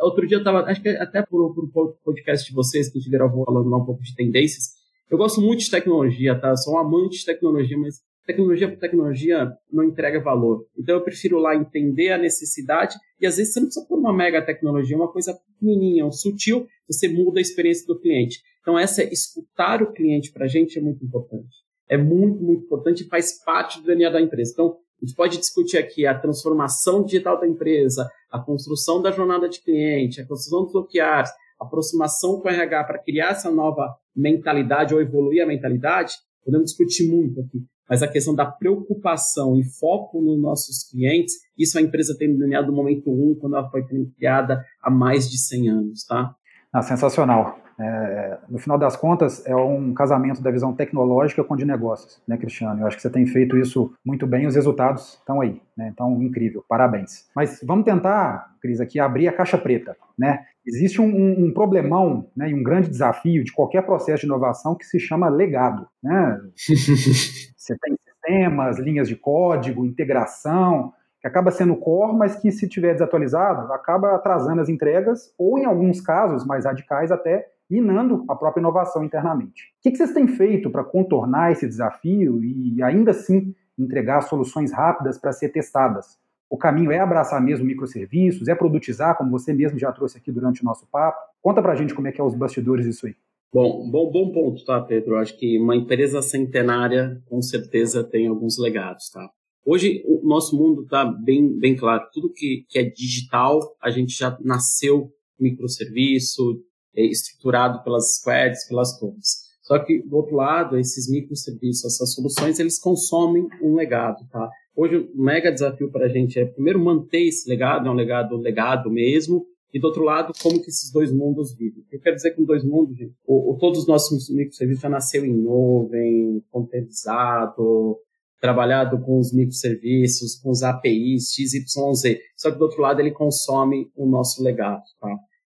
[0.01, 3.11] outro dia eu estava, acho que até por, por podcast de vocês que a gente
[3.11, 4.69] gravou falando um pouco de tendências,
[5.09, 6.55] eu gosto muito de tecnologia, tá?
[6.55, 10.65] Sou um amante de tecnologia, mas tecnologia por tecnologia não entrega valor.
[10.77, 14.11] Então eu prefiro lá entender a necessidade e às vezes você não precisa pôr uma
[14.13, 18.39] mega tecnologia, uma coisa pequenininha, um sutil, você muda a experiência do cliente.
[18.65, 21.63] Então essa escutar o cliente para a gente é muito importante.
[21.87, 24.51] É muito, muito importante e faz parte do DNA da empresa.
[24.53, 29.47] Então a gente pode discutir aqui a transformação digital da empresa, a construção da jornada
[29.47, 34.95] de cliente, a construção dos OKRs, aproximação com o RH para criar essa nova mentalidade
[34.95, 37.63] ou evoluir a mentalidade, podemos discutir muito aqui.
[37.87, 42.71] Mas a questão da preocupação e foco nos nossos clientes, isso a empresa tem delineado
[42.71, 43.85] no momento 1, quando ela foi
[44.17, 46.35] criada há mais de 100 anos, tá?
[46.73, 47.64] Ah, sensacional.
[47.79, 52.37] É, no final das contas, é um casamento da visão tecnológica com de negócios, né,
[52.37, 52.81] Cristiano?
[52.81, 55.89] Eu acho que você tem feito isso muito bem, os resultados estão aí, né?
[55.93, 57.27] Então, incrível, parabéns.
[57.35, 60.45] Mas vamos tentar, Cris, aqui abrir a caixa preta, né?
[60.65, 64.85] Existe um, um, problemão né, e um grande desafio de qualquer processo de inovação que
[64.85, 66.39] se chama legado, né?
[66.55, 72.93] você tem sistemas, linhas de código, integração, que acaba sendo core, mas que se tiver
[72.93, 78.61] desatualizado, acaba atrasando as entregas ou, em alguns casos mais radicais, até minando a própria
[78.61, 79.73] inovação internamente.
[79.79, 85.17] O que vocês têm feito para contornar esse desafio e ainda assim entregar soluções rápidas
[85.17, 86.19] para ser testadas?
[86.49, 90.61] O caminho é abraçar mesmo microserviços, é produtizar, como você mesmo já trouxe aqui durante
[90.61, 91.19] o nosso papo.
[91.41, 93.15] Conta para a gente como é que é os bastidores disso aí.
[93.51, 95.17] Bom, bom, bom ponto, tá, Pedro?
[95.17, 99.29] Acho que uma empresa centenária com certeza tem alguns legados, tá?
[99.65, 102.07] Hoje o nosso mundo está bem, bem claro.
[102.13, 106.61] Tudo que, que é digital, a gente já nasceu microserviço,
[106.95, 109.45] estruturado pelas squads, pelas torres.
[109.61, 114.49] Só que, do outro lado, esses microserviços, essas soluções, eles consomem um legado, tá?
[114.75, 118.37] Hoje, o mega desafio para a gente é, primeiro, manter esse legado, é um legado
[118.37, 121.83] legado mesmo, e do outro lado, como que esses dois mundos vivem.
[121.91, 125.25] Eu quero dizer com dois mundos, gente, o, o, todos os nossos microserviços já nasceu
[125.25, 127.97] em nuvem, containerizado,
[128.39, 132.19] trabalhado com os microserviços, com os APIs, XYZ.
[132.37, 135.09] Só que do outro lado, ele consome o nosso legado, tá?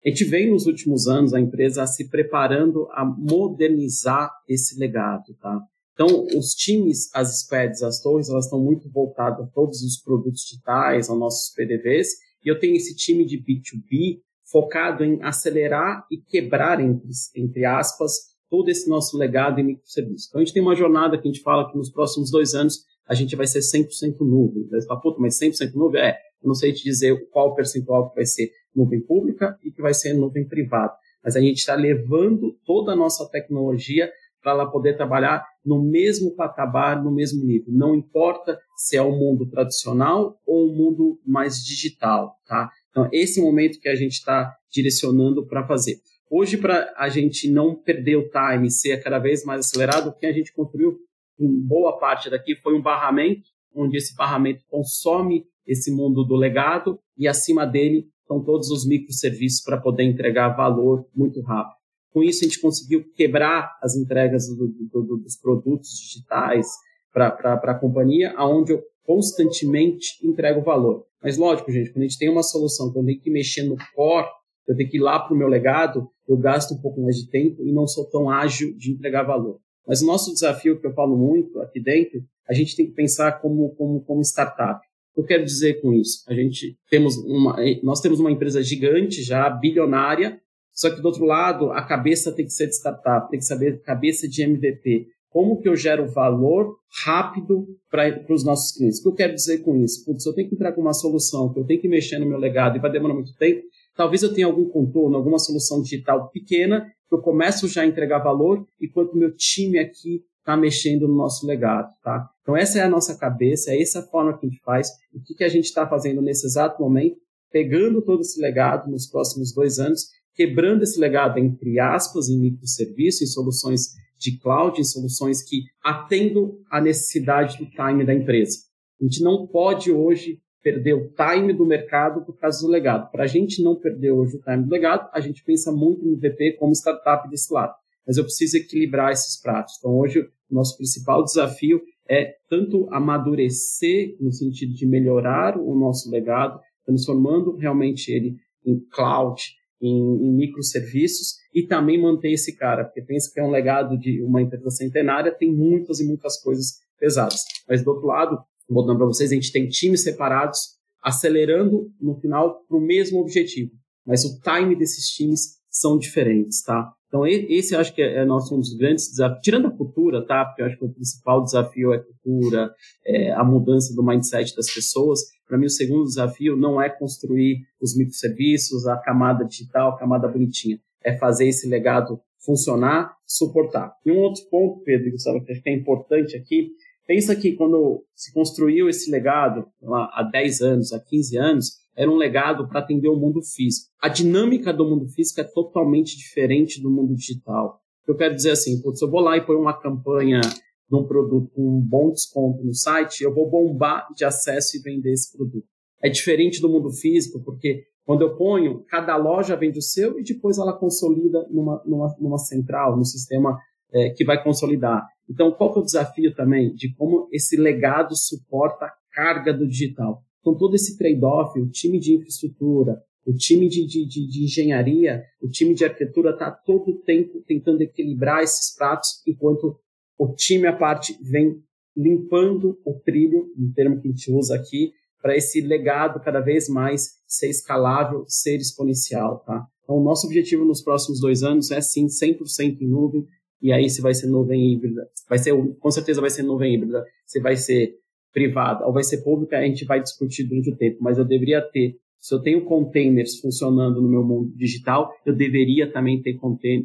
[0.06, 5.60] A gente vem nos últimos anos a empresa se preparando a modernizar esse legado, tá?
[5.94, 10.42] Então, os times, as squads, as torres, elas estão muito voltadas a todos os produtos
[10.42, 12.10] digitais, aos nossos PDVs,
[12.44, 14.20] e eu tenho esse time de B2B
[14.52, 18.12] focado em acelerar e quebrar, entre, entre aspas,
[18.48, 20.28] todo esse nosso legado em microserviços.
[20.28, 22.84] Então, a gente tem uma jornada que a gente fala que nos próximos dois anos
[23.08, 24.68] a gente vai ser 100% nuvem.
[24.68, 26.02] Você fala, puta, mas 100% nuvem?
[26.02, 26.12] É,
[26.44, 29.94] eu não sei te dizer qual percentual que vai ser nuvem pública e que vai
[29.94, 30.94] ser nuvem privada.
[31.24, 34.12] Mas a gente está levando toda a nossa tecnologia
[34.42, 37.74] para ela poder trabalhar no mesmo patamar, no mesmo nível.
[37.74, 42.70] Não importa se é o um mundo tradicional ou um mundo mais digital, tá?
[42.92, 45.96] Então, esse é o momento que a gente está direcionando para fazer.
[46.30, 50.28] Hoje, para a gente não perder o time, ser cada vez mais acelerado, o que
[50.28, 50.96] a gente construiu
[51.40, 57.00] em boa parte daqui foi um barramento, onde esse barramento consome esse mundo do legado
[57.18, 61.76] e acima dele estão todos os microserviços para poder entregar valor muito rápido.
[62.12, 66.68] Com isso, a gente conseguiu quebrar as entregas do, do, dos produtos digitais
[67.14, 71.06] para a companhia, aonde eu constantemente entrego valor.
[71.22, 73.76] Mas lógico, gente, quando a gente tem uma solução, quando eu tenho que mexer no
[73.94, 74.28] core,
[74.68, 77.30] eu tenho que ir lá para o meu legado, eu gasto um pouco mais de
[77.30, 79.60] tempo e não sou tão ágil de entregar valor.
[79.88, 83.40] Mas o nosso desafio, que eu falo muito aqui dentro, a gente tem que pensar
[83.42, 84.85] como, como, como startup.
[85.16, 86.24] Eu quero dizer com isso?
[86.28, 90.40] A gente temos uma, nós temos uma empresa gigante já, bilionária,
[90.74, 93.82] só que do outro lado, a cabeça tem que ser de startup, tem que saber
[93.82, 95.08] cabeça de MVP.
[95.30, 99.00] Como que eu gero valor rápido para os nossos clientes?
[99.00, 100.04] O que eu quero dizer com isso?
[100.06, 102.26] Putz, se eu tenho que entrar com uma solução, que eu tenho que mexer no
[102.26, 103.64] meu legado e vai demorar muito tempo,
[103.96, 108.20] talvez eu tenha algum contorno, alguma solução digital pequena, que eu começo já a entregar
[108.20, 112.30] valor, enquanto meu time aqui está mexendo no nosso legado, tá?
[112.44, 114.90] Então essa é a nossa cabeça, é essa forma que a gente faz.
[115.12, 117.18] O que, que a gente está fazendo nesse exato momento?
[117.52, 120.06] Pegando todo esse legado nos próximos dois anos,
[120.36, 123.88] quebrando esse legado entre aspas em microserviços, em soluções
[124.20, 128.60] de cloud, em soluções que atendam a necessidade do time da empresa.
[129.02, 133.10] A gente não pode hoje perder o time do mercado por causa do legado.
[133.12, 136.16] Para a gente não perder hoje o time do legado, a gente pensa muito no
[136.16, 137.74] VP como startup desse lado.
[138.06, 139.76] Mas eu preciso equilibrar esses pratos.
[139.80, 146.10] Então, hoje, o nosso principal desafio é tanto amadurecer no sentido de melhorar o nosso
[146.10, 149.42] legado, transformando realmente ele em cloud,
[149.82, 154.22] em, em microserviços e também manter esse cara, porque pensa que é um legado de
[154.22, 157.44] uma empresa centenária, tem muitas e muitas coisas pesadas.
[157.68, 158.38] Mas do outro lado,
[158.70, 163.72] voltando para vocês, a gente tem times separados acelerando no final para o mesmo objetivo,
[164.06, 166.92] mas o time desses times são diferentes, tá?
[167.16, 170.44] Então, esse acho que é, é nosso, um dos grandes desafios, tirando a cultura, tá?
[170.44, 172.74] Porque eu acho que o principal desafio é a cultura,
[173.06, 175.22] é a mudança do mindset das pessoas.
[175.48, 180.28] Para mim, o segundo desafio não é construir os microserviços, a camada digital, a camada
[180.28, 180.78] bonitinha.
[181.06, 183.94] É fazer esse legado funcionar, suportar.
[184.06, 186.72] E um outro ponto, Pedro, que eu acho que é importante aqui,
[187.08, 192.10] pensa que quando se construiu esse legado, lá, há 10 anos, há 15 anos, era
[192.10, 193.90] um legado para atender o mundo físico.
[194.02, 197.80] A dinâmica do mundo físico é totalmente diferente do mundo digital.
[198.08, 201.50] Eu quero dizer assim, se eu vou lá e ponho uma campanha de um produto
[201.56, 205.66] com um bom desconto no site, eu vou bombar de acesso e vender esse produto.
[206.04, 210.24] É diferente do mundo físico, porque quando eu ponho, cada loja vende o seu e
[210.24, 213.58] depois ela consolida numa, numa, numa central, no sistema
[213.92, 215.08] é, que vai consolidar.
[215.28, 219.68] Então, qual que é o desafio também de como esse legado suporta a carga do
[219.68, 220.22] digital?
[220.46, 225.24] Então, todo esse trade-off, o time de infraestrutura, o time de, de, de, de engenharia,
[225.42, 229.76] o time de arquitetura está todo o tempo tentando equilibrar esses pratos, enquanto
[230.20, 231.60] o time à parte vem
[231.98, 236.70] limpando o trilho, um termo que a gente usa aqui, para esse legado cada vez
[236.70, 239.66] mais ser escalável, ser exponencial, tá?
[239.84, 243.26] Então, o nosso objetivo nos próximos dois anos é, sim, 100% em nuvem,
[243.60, 247.04] e aí se vai ser nuvem híbrida, vai ser, com certeza vai ser nuvem híbrida,
[247.26, 247.96] se vai ser
[248.36, 251.62] privada ou vai ser pública, a gente vai discutir durante o tempo, mas eu deveria
[251.62, 256.38] ter, se eu tenho containers funcionando no meu mundo digital, eu deveria também ter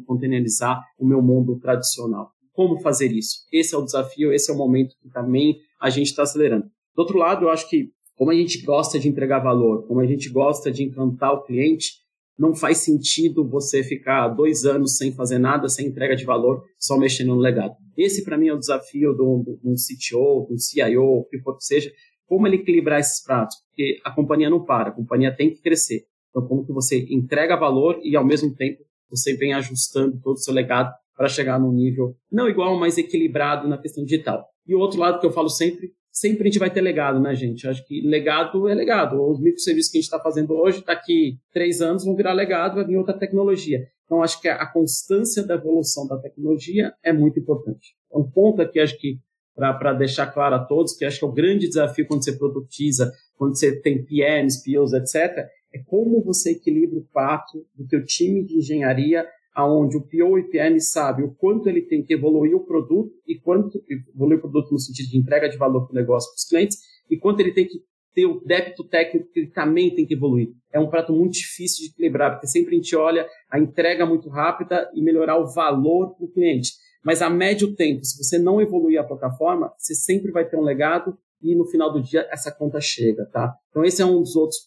[0.07, 2.31] containerizar o meu mundo tradicional.
[2.53, 3.45] Como fazer isso?
[3.51, 6.67] Esse é o desafio, esse é o momento que também a gente está acelerando.
[6.95, 10.05] Do outro lado, eu acho que como a gente gosta de entregar valor, como a
[10.05, 12.00] gente gosta de encantar o cliente,
[12.41, 16.97] não faz sentido você ficar dois anos sem fazer nada, sem entrega de valor, só
[16.97, 17.75] mexendo no legado.
[17.95, 21.55] Esse, para mim, é o desafio de um CTO, de um CIO, o que for
[21.55, 21.91] que seja,
[22.25, 26.05] como ele equilibrar esses pratos, porque a companhia não para, a companhia tem que crescer.
[26.31, 30.39] Então, como que você entrega valor e, ao mesmo tempo, você vem ajustando todo o
[30.39, 34.47] seu legado para chegar num nível não igual, mas equilibrado na questão digital.
[34.65, 37.33] E o outro lado que eu falo sempre sempre a gente vai ter legado, né,
[37.33, 37.67] gente?
[37.67, 39.21] Acho que legado é legado.
[39.21, 42.85] Os microserviços que a gente está fazendo hoje, daqui três anos, vão virar legado, vai
[42.85, 43.87] vir outra tecnologia.
[44.05, 47.95] Então, acho que a constância da evolução da tecnologia é muito importante.
[48.13, 49.19] É um ponto aqui, acho que,
[49.55, 53.11] para deixar claro a todos, que acho que é o grande desafio quando você produtiza,
[53.37, 58.43] quando você tem PMs, POs, etc., é como você equilibra o pato do teu time
[58.43, 62.65] de engenharia aonde o PO e PM sabe o quanto ele tem que evoluir o
[62.65, 63.83] produto e quanto
[64.13, 66.77] evoluir o produto no sentido de entrega de valor para o negócio para os clientes
[67.09, 67.79] e quanto ele tem que
[68.13, 70.49] ter o débito técnico que ele também tem que evoluir.
[70.71, 74.29] É um prato muito difícil de equilibrar, porque sempre a gente olha a entrega muito
[74.29, 76.71] rápida e melhorar o valor para o cliente.
[77.03, 80.61] Mas a médio tempo, se você não evoluir a plataforma, você sempre vai ter um
[80.61, 83.53] legado e no final do dia essa conta chega, tá?
[83.69, 84.59] Então esse é um dos outros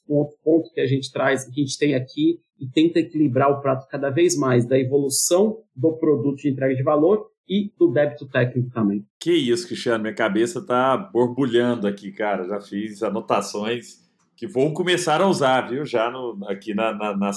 [0.43, 3.87] pontos que a gente traz, que a gente tem aqui e tenta equilibrar o prato
[3.89, 8.71] cada vez mais da evolução do produto de entrega de valor e do débito técnico
[8.71, 9.05] também.
[9.21, 12.49] Que isso, Cristiano, minha cabeça tá borbulhando aqui, cara.
[12.49, 14.05] Já fiz anotações
[14.37, 15.85] que vou começar a usar, viu?
[15.85, 17.31] Já no, aqui na, na, na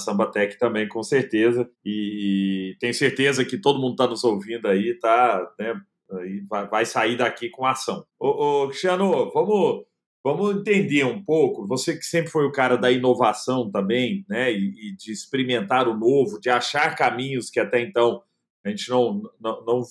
[0.58, 1.68] também, com certeza.
[1.84, 5.48] E tenho certeza que todo mundo está nos ouvindo aí, tá?
[5.58, 5.74] Né,
[6.12, 8.04] aí vai, vai, sair daqui com ação.
[8.18, 9.84] Ô, ô Cristiano, vamos
[10.24, 14.90] Vamos entender um pouco, você que sempre foi o cara da inovação também, né, e,
[14.90, 18.22] e, de experimentar o novo, de achar caminhos que até então
[18.64, 19.82] a gente não, não, não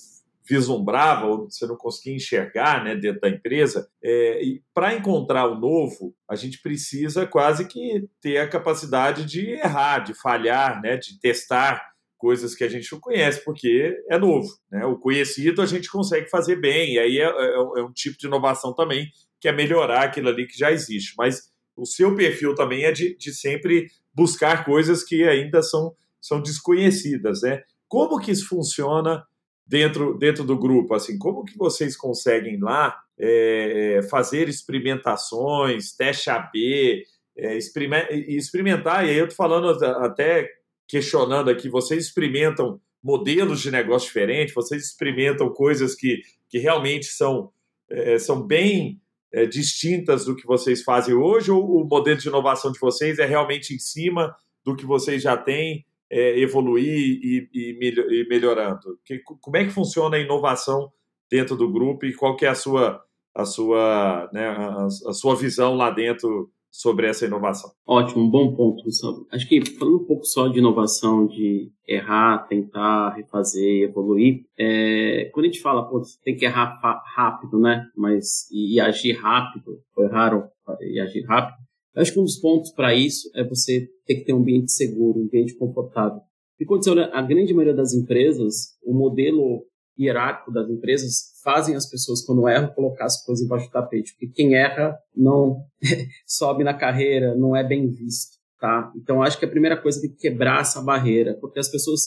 [0.47, 3.89] vislumbrava ou você não conseguia enxergar né, dentro da empresa.
[4.03, 9.49] É, e para encontrar o novo, a gente precisa quase que ter a capacidade de
[9.49, 11.82] errar, de falhar, né, de testar
[12.17, 14.47] coisas que a gente não conhece, porque é novo.
[14.71, 14.86] Né?
[14.86, 18.27] O conhecido a gente consegue fazer bem, e aí é, é, é um tipo de
[18.27, 21.13] inovação também que é melhorar aquilo ali que já existe.
[21.18, 26.41] Mas o seu perfil também é de, de sempre buscar coisas que ainda são, são
[26.41, 27.61] desconhecidas, né?
[27.88, 29.24] Como que isso funciona
[29.65, 30.95] dentro, dentro do grupo?
[30.95, 37.03] Assim, como que vocês conseguem lá é, fazer experimentações, teste AB,
[37.38, 39.70] é, experimentar, e aí eu estou falando
[40.03, 40.49] até
[40.88, 47.51] questionando aqui, vocês experimentam modelos de negócio diferentes, vocês experimentam coisas que, que realmente são,
[47.89, 48.99] é, são bem
[49.31, 53.25] é, distintas do que vocês fazem hoje, ou o modelo de inovação de vocês é
[53.25, 58.97] realmente em cima do que vocês já têm, é, evoluir e, e, e melhorando?
[59.05, 60.91] Que, como é que funciona a inovação
[61.29, 63.03] dentro do grupo e qual que é a sua,
[63.35, 67.71] a sua, né, a, a sua visão lá dentro sobre essa inovação.
[67.88, 69.25] Ótimo, bom ponto, Gustavo.
[69.32, 75.45] Acho que falando um pouco só de inovação, de errar, tentar, refazer, evoluir, é, quando
[75.45, 76.80] a gente fala, pô, tem que errar
[77.15, 77.88] rápido, né?
[77.97, 80.47] Mas e, e agir rápido, ou errar
[80.82, 81.57] e agir rápido.
[81.95, 85.19] acho que um dos pontos para isso é você ter que ter um ambiente seguro,
[85.19, 86.21] um ambiente confortável.
[86.59, 89.65] E quando você olha a grande maioria das empresas, o modelo
[89.99, 94.12] hierárquico das empresas fazem as pessoas, quando erram, colocar as coisas embaixo do tapete.
[94.12, 95.64] Porque quem erra não
[96.28, 98.36] sobe na carreira, não é bem visto.
[98.60, 98.91] Tá?
[98.98, 102.02] Então, acho que a primeira coisa é quebrar essa barreira, porque as pessoas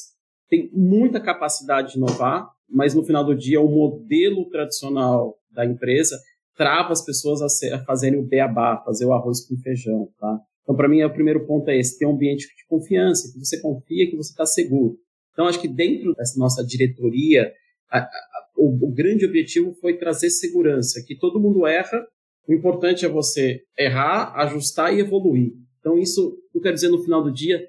[0.50, 6.20] têm muita capacidade de inovar, mas no final do dia, o modelo tradicional da empresa
[6.54, 10.10] trava as pessoas a, ser, a fazerem o beabá, fazer o arroz com feijão.
[10.20, 10.38] Tá?
[10.62, 13.58] Então, para mim, o primeiro ponto é esse: ter um ambiente de confiança, que você
[13.58, 14.98] confia, que você está seguro.
[15.32, 17.50] Então, acho que dentro dessa nossa diretoria,
[17.90, 22.04] a, a, o, o, grande objetivo foi trazer segurança, que todo mundo erra,
[22.48, 25.52] o importante é você errar, ajustar e evoluir.
[25.78, 27.60] Então, isso, eu quero dizer, no final do dia,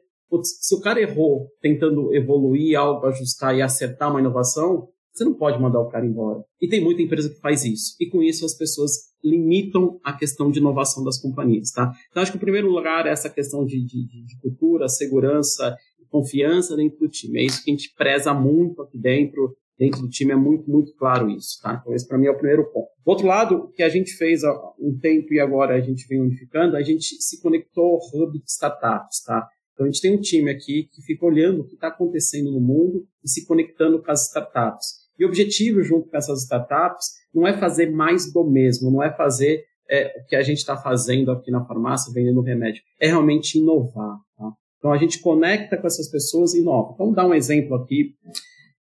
[0.44, 5.62] se o cara errou tentando evoluir algo, ajustar e acertar uma inovação, você não pode
[5.62, 6.44] mandar o cara embora.
[6.62, 7.96] E tem muita empresa que faz isso.
[8.00, 8.92] E com isso as pessoas
[9.24, 11.92] limitam a questão de inovação das companhias, tá?
[12.10, 15.76] Então acho que o primeiro lugar é essa questão de, de, de cultura, segurança,
[16.10, 17.40] confiança dentro do time.
[17.40, 20.94] É isso que a gente preza muito aqui dentro dentro do time é muito, muito
[20.94, 21.80] claro isso, tá?
[21.82, 22.90] Então esse para mim é o primeiro ponto.
[23.04, 26.22] Do outro lado, que a gente fez há um tempo e agora a gente vem
[26.22, 29.48] unificando, a gente se conectou ao hub de startups, tá?
[29.74, 32.62] Então a gente tem um time aqui que fica olhando o que está acontecendo no
[32.62, 35.02] mundo e se conectando com as startups.
[35.18, 39.12] E o objetivo junto com essas startups não é fazer mais do mesmo, não é
[39.12, 43.58] fazer é, o que a gente está fazendo aqui na farmácia, vendendo remédio, é realmente
[43.58, 44.16] inovar.
[44.38, 44.52] Tá?
[44.78, 46.94] Então a gente conecta com essas pessoas e inova.
[47.00, 48.14] Vamos dar um exemplo aqui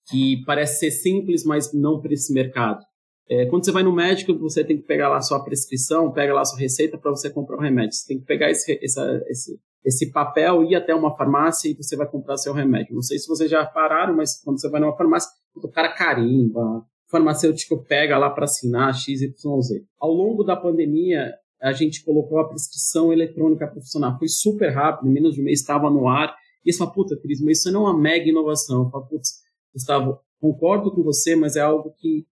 [0.09, 2.83] que parece ser simples, mas não para esse mercado.
[3.29, 6.45] É, quando você vai no médico, você tem que pegar lá sua prescrição, pega lá
[6.45, 7.93] sua receita para você comprar o remédio.
[7.93, 11.97] Você tem que pegar esse, essa, esse, esse papel, ir até uma farmácia e você
[11.97, 12.95] vai comprar seu remédio.
[12.95, 16.61] Não sei se vocês já pararam, mas quando você vai numa farmácia, o cara carimba,
[16.61, 19.35] o farmacêutico pega lá para assinar XYZ.
[19.99, 24.17] Ao longo da pandemia, a gente colocou a prescrição eletrônica profissional.
[24.17, 26.33] Foi super rápido, em menos de um mês estava no ar.
[26.65, 28.83] E você fala, puta, Cris, mas isso não é uma mega inovação.
[28.83, 29.41] Eu falo, putz,
[29.77, 32.25] Gustavo, concordo com você, mas é algo que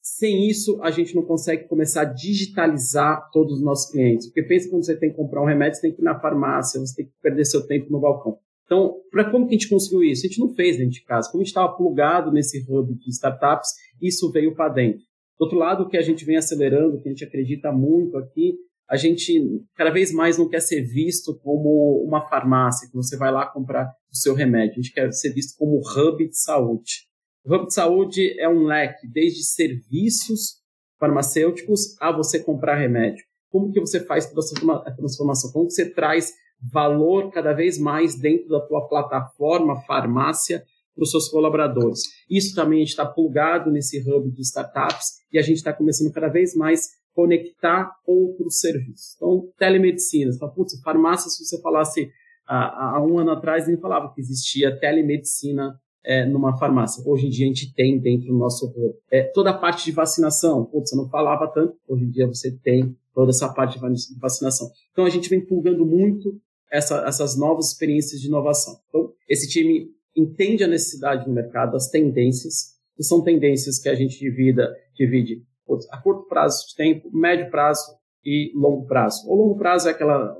[0.00, 4.26] sem isso a gente não consegue começar a digitalizar todos os nossos clientes.
[4.26, 6.80] Porque pensa quando você tem que comprar um remédio, você tem que ir na farmácia,
[6.80, 8.38] você tem que perder seu tempo no balcão.
[8.64, 10.24] Então, para como que a gente conseguiu isso?
[10.24, 11.28] A gente não fez dentro de casa.
[11.30, 13.70] Como a gente estava plugado nesse hub de startups,
[14.00, 15.00] isso veio para dentro.
[15.38, 18.54] Do outro lado, o que a gente vem acelerando, que a gente acredita muito aqui,
[18.88, 23.32] a gente cada vez mais não quer ser visto como uma farmácia, que você vai
[23.32, 24.72] lá comprar o seu remédio.
[24.72, 27.06] A gente quer ser visto como hub de saúde.
[27.44, 30.60] O hub de saúde é um leque desde serviços
[30.98, 33.24] farmacêuticos a você comprar remédio.
[33.50, 35.52] Como que você faz toda essa transformação?
[35.52, 40.64] Como você traz valor cada vez mais dentro da tua plataforma farmácia
[40.94, 42.00] para os seus colaboradores?
[42.30, 46.12] Isso também a gente está plugado nesse hub de startups e a gente está começando
[46.12, 46.86] cada vez mais
[47.16, 49.16] conectar outros serviços.
[49.16, 50.30] Então, telemedicina.
[50.30, 52.10] Você fala, putz, farmácia, se você falasse
[52.46, 57.02] há, há um ano atrás, nem falava que existia telemedicina é, numa farmácia.
[57.06, 58.70] Hoje em dia a gente tem dentro do nosso
[59.10, 60.66] é, toda a parte de vacinação.
[60.66, 64.70] Putz, você não falava tanto, hoje em dia você tem toda essa parte de vacinação.
[64.92, 66.38] Então a gente vem pulgando muito
[66.70, 68.78] essa, essas novas experiências de inovação.
[68.88, 73.94] Então, esse time entende a necessidade do mercado, as tendências, que são tendências que a
[73.94, 74.62] gente divide,
[74.94, 75.42] divide
[75.90, 77.82] a curto prazo de tempo, médio prazo
[78.24, 79.28] e longo prazo.
[79.28, 80.36] O longo prazo é aquela,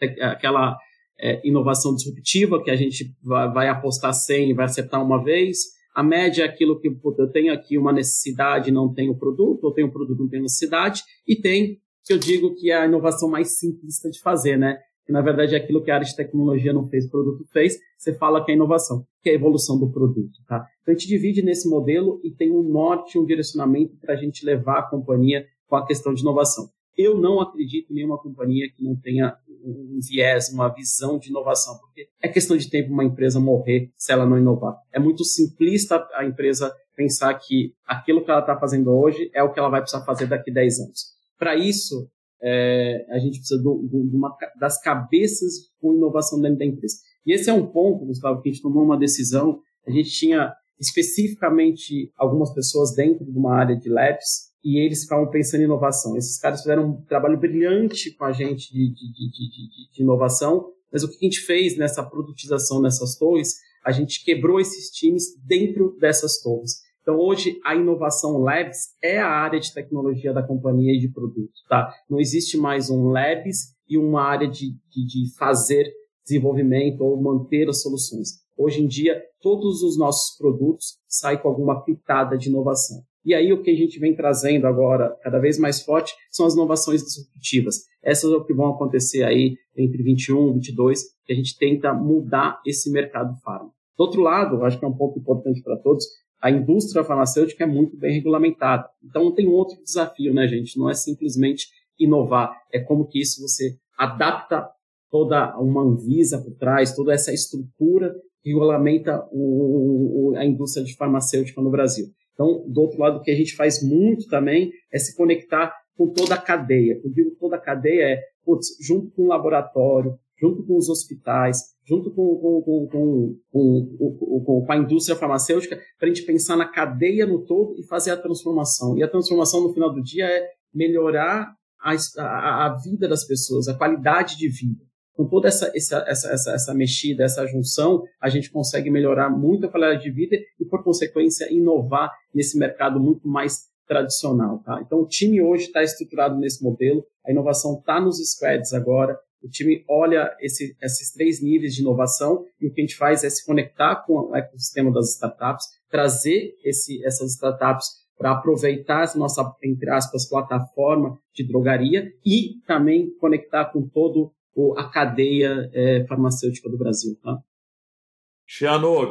[0.00, 0.76] é aquela
[1.20, 5.58] é, inovação disruptiva que a gente vai, vai apostar 100 e vai acertar uma vez.
[5.94, 9.90] A média é aquilo que eu tenho aqui uma necessidade não tenho produto, ou tenho
[9.90, 14.08] produto não tenho necessidade, e tem que eu digo que é a inovação mais simplista
[14.10, 14.78] de fazer, né?
[15.08, 17.78] Que na verdade é aquilo que a área de tecnologia não fez, o produto fez,
[17.96, 20.38] você fala que é inovação, que é a evolução do produto.
[20.46, 20.66] Tá?
[20.82, 24.44] Então a gente divide nesse modelo e tem um norte, um direcionamento para a gente
[24.44, 26.68] levar a companhia com a questão de inovação.
[26.94, 29.34] Eu não acredito em nenhuma companhia que não tenha
[29.64, 34.12] um viés, uma visão de inovação, porque é questão de tempo uma empresa morrer se
[34.12, 34.76] ela não inovar.
[34.92, 39.50] É muito simplista a empresa pensar que aquilo que ela está fazendo hoje é o
[39.50, 41.00] que ela vai precisar fazer daqui a 10 anos.
[41.38, 42.10] Para isso,
[42.42, 46.96] é, a gente precisa do, do, uma, das cabeças com inovação dentro da empresa.
[47.26, 49.60] E esse é um ponto, Gustavo, que a gente tomou uma decisão.
[49.86, 55.28] A gente tinha especificamente algumas pessoas dentro de uma área de labs e eles ficavam
[55.30, 56.16] pensando em inovação.
[56.16, 61.02] Esses caras fizeram um trabalho brilhante com a gente de, de, de, de inovação, mas
[61.02, 65.96] o que a gente fez nessa produtização nessas torres, a gente quebrou esses times dentro
[65.98, 66.87] dessas torres.
[67.08, 71.54] Então, hoje, a inovação Labs é a área de tecnologia da companhia e de produto.
[71.66, 71.90] Tá?
[72.06, 75.90] Não existe mais um Labs e uma área de, de, de fazer
[76.22, 78.32] desenvolvimento ou manter as soluções.
[78.58, 82.98] Hoje em dia, todos os nossos produtos saem com alguma pitada de inovação.
[83.24, 86.52] E aí, o que a gente vem trazendo agora, cada vez mais forte, são as
[86.52, 87.84] inovações disruptivas.
[88.04, 91.94] Essas é o que vão acontecer aí entre 21 e 22, que a gente tenta
[91.94, 93.70] mudar esse mercado farma.
[93.96, 96.04] Do outro lado, acho que é um ponto importante para todos,
[96.40, 98.88] a indústria farmacêutica é muito bem regulamentada.
[99.04, 100.78] Então tem outro desafio, né, gente?
[100.78, 101.66] Não é simplesmente
[101.98, 104.68] inovar, é como que isso você adapta
[105.10, 110.94] toda uma Anvisa por trás, toda essa estrutura que regulamenta o, o, a indústria de
[110.94, 112.06] farmacêutica no Brasil.
[112.32, 116.12] Então, do outro lado, o que a gente faz muito também é se conectar com
[116.12, 117.00] toda a cadeia.
[117.00, 121.58] Quando digo toda a cadeia é, putz, junto com o laboratório, junto com os hospitais,
[121.86, 127.44] junto com, com, com, com a indústria farmacêutica, para a gente pensar na cadeia no
[127.44, 128.96] todo e fazer a transformação.
[128.96, 133.68] E a transformação, no final do dia, é melhorar a, a, a vida das pessoas,
[133.68, 134.84] a qualidade de vida.
[135.14, 139.68] Com toda essa, essa, essa, essa, mexida, essa junção, a gente consegue melhorar muito a
[139.68, 144.62] qualidade de vida e, por consequência, inovar nesse mercado muito mais tradicional.
[144.64, 144.80] Tá?
[144.84, 149.48] Então, o time hoje está estruturado nesse modelo, a inovação está nos squads agora, o
[149.48, 153.30] time olha esse, esses três níveis de inovação e o que a gente faz é
[153.30, 157.86] se conectar com o ecossistema das startups, trazer esse, essas startups
[158.16, 164.32] para aproveitar essa nossa, entre aspas, plataforma de drogaria e também conectar com todo
[164.76, 167.16] a cadeia é, farmacêutica do Brasil.
[167.22, 167.38] Tá?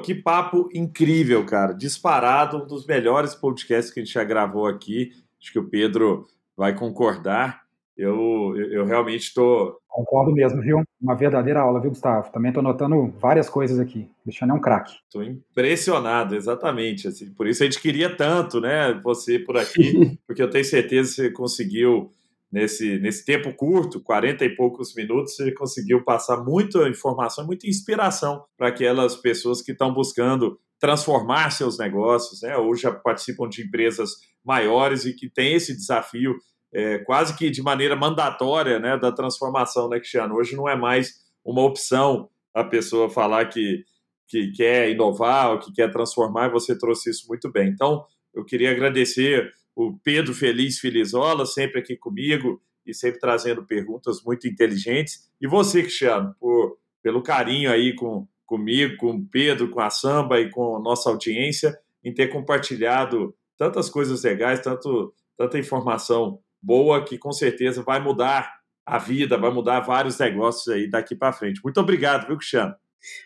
[0.01, 1.71] Que papo incrível, cara.
[1.71, 5.11] Disparado, um dos melhores podcasts que a gente já gravou aqui.
[5.41, 7.66] Acho que o Pedro vai concordar
[7.98, 9.80] eu, eu realmente estou.
[9.88, 10.84] Concordo mesmo, viu?
[11.02, 12.32] Uma verdadeira aula, viu, Gustavo?
[12.32, 14.08] Também estou notando várias coisas aqui.
[14.24, 14.93] Cristiano é um craque.
[15.06, 17.08] Estou impressionado, exatamente.
[17.08, 18.93] Assim, por isso a gente queria tanto, né?
[19.04, 22.12] Você por aqui, porque eu tenho certeza que você conseguiu,
[22.52, 28.43] nesse, nesse tempo curto, 40 e poucos minutos, você conseguiu passar muita informação, muita inspiração
[28.56, 32.56] para aquelas pessoas que estão buscando transformar seus negócios, né?
[32.58, 34.12] Ou já participam de empresas
[34.45, 36.36] maiores e que têm esse desafio
[36.74, 40.36] é, quase que de maneira mandatória né, da transformação, né, Cristiano?
[40.36, 43.84] Hoje não é mais uma opção a pessoa falar que,
[44.28, 47.70] que quer inovar ou que quer transformar, e você trouxe isso muito bem.
[47.70, 48.03] Então,
[48.34, 54.47] eu queria agradecer o Pedro Feliz Felizola, sempre aqui comigo e sempre trazendo perguntas muito
[54.47, 55.30] inteligentes.
[55.39, 60.39] E você, Cristiano, por, pelo carinho aí com, comigo, com o Pedro, com a Samba
[60.39, 67.05] e com a nossa audiência, em ter compartilhado tantas coisas legais, tanto, tanta informação boa
[67.05, 71.61] que com certeza vai mudar a vida, vai mudar vários negócios aí daqui para frente.
[71.63, 72.76] Muito obrigado, viu, Cristiano?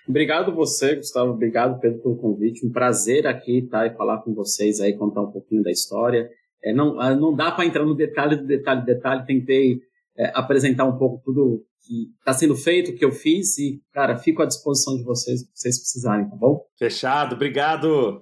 [0.08, 1.32] Obrigado você, Gustavo.
[1.32, 2.66] Obrigado, Pedro, pelo convite.
[2.66, 6.30] Um prazer aqui estar e falar com vocês aí, contar um pouquinho da história.
[6.64, 9.26] É, não, ah, não dá para entrar no detalhe do detalhe do detalhe.
[9.26, 9.80] Tentei
[10.18, 14.18] é, apresentar um pouco tudo que está sendo feito, o que eu fiz e, cara,
[14.18, 16.64] fico à disposição de vocês, se vocês precisarem, tá bom?
[16.78, 17.36] Fechado.
[17.36, 18.22] Obrigado.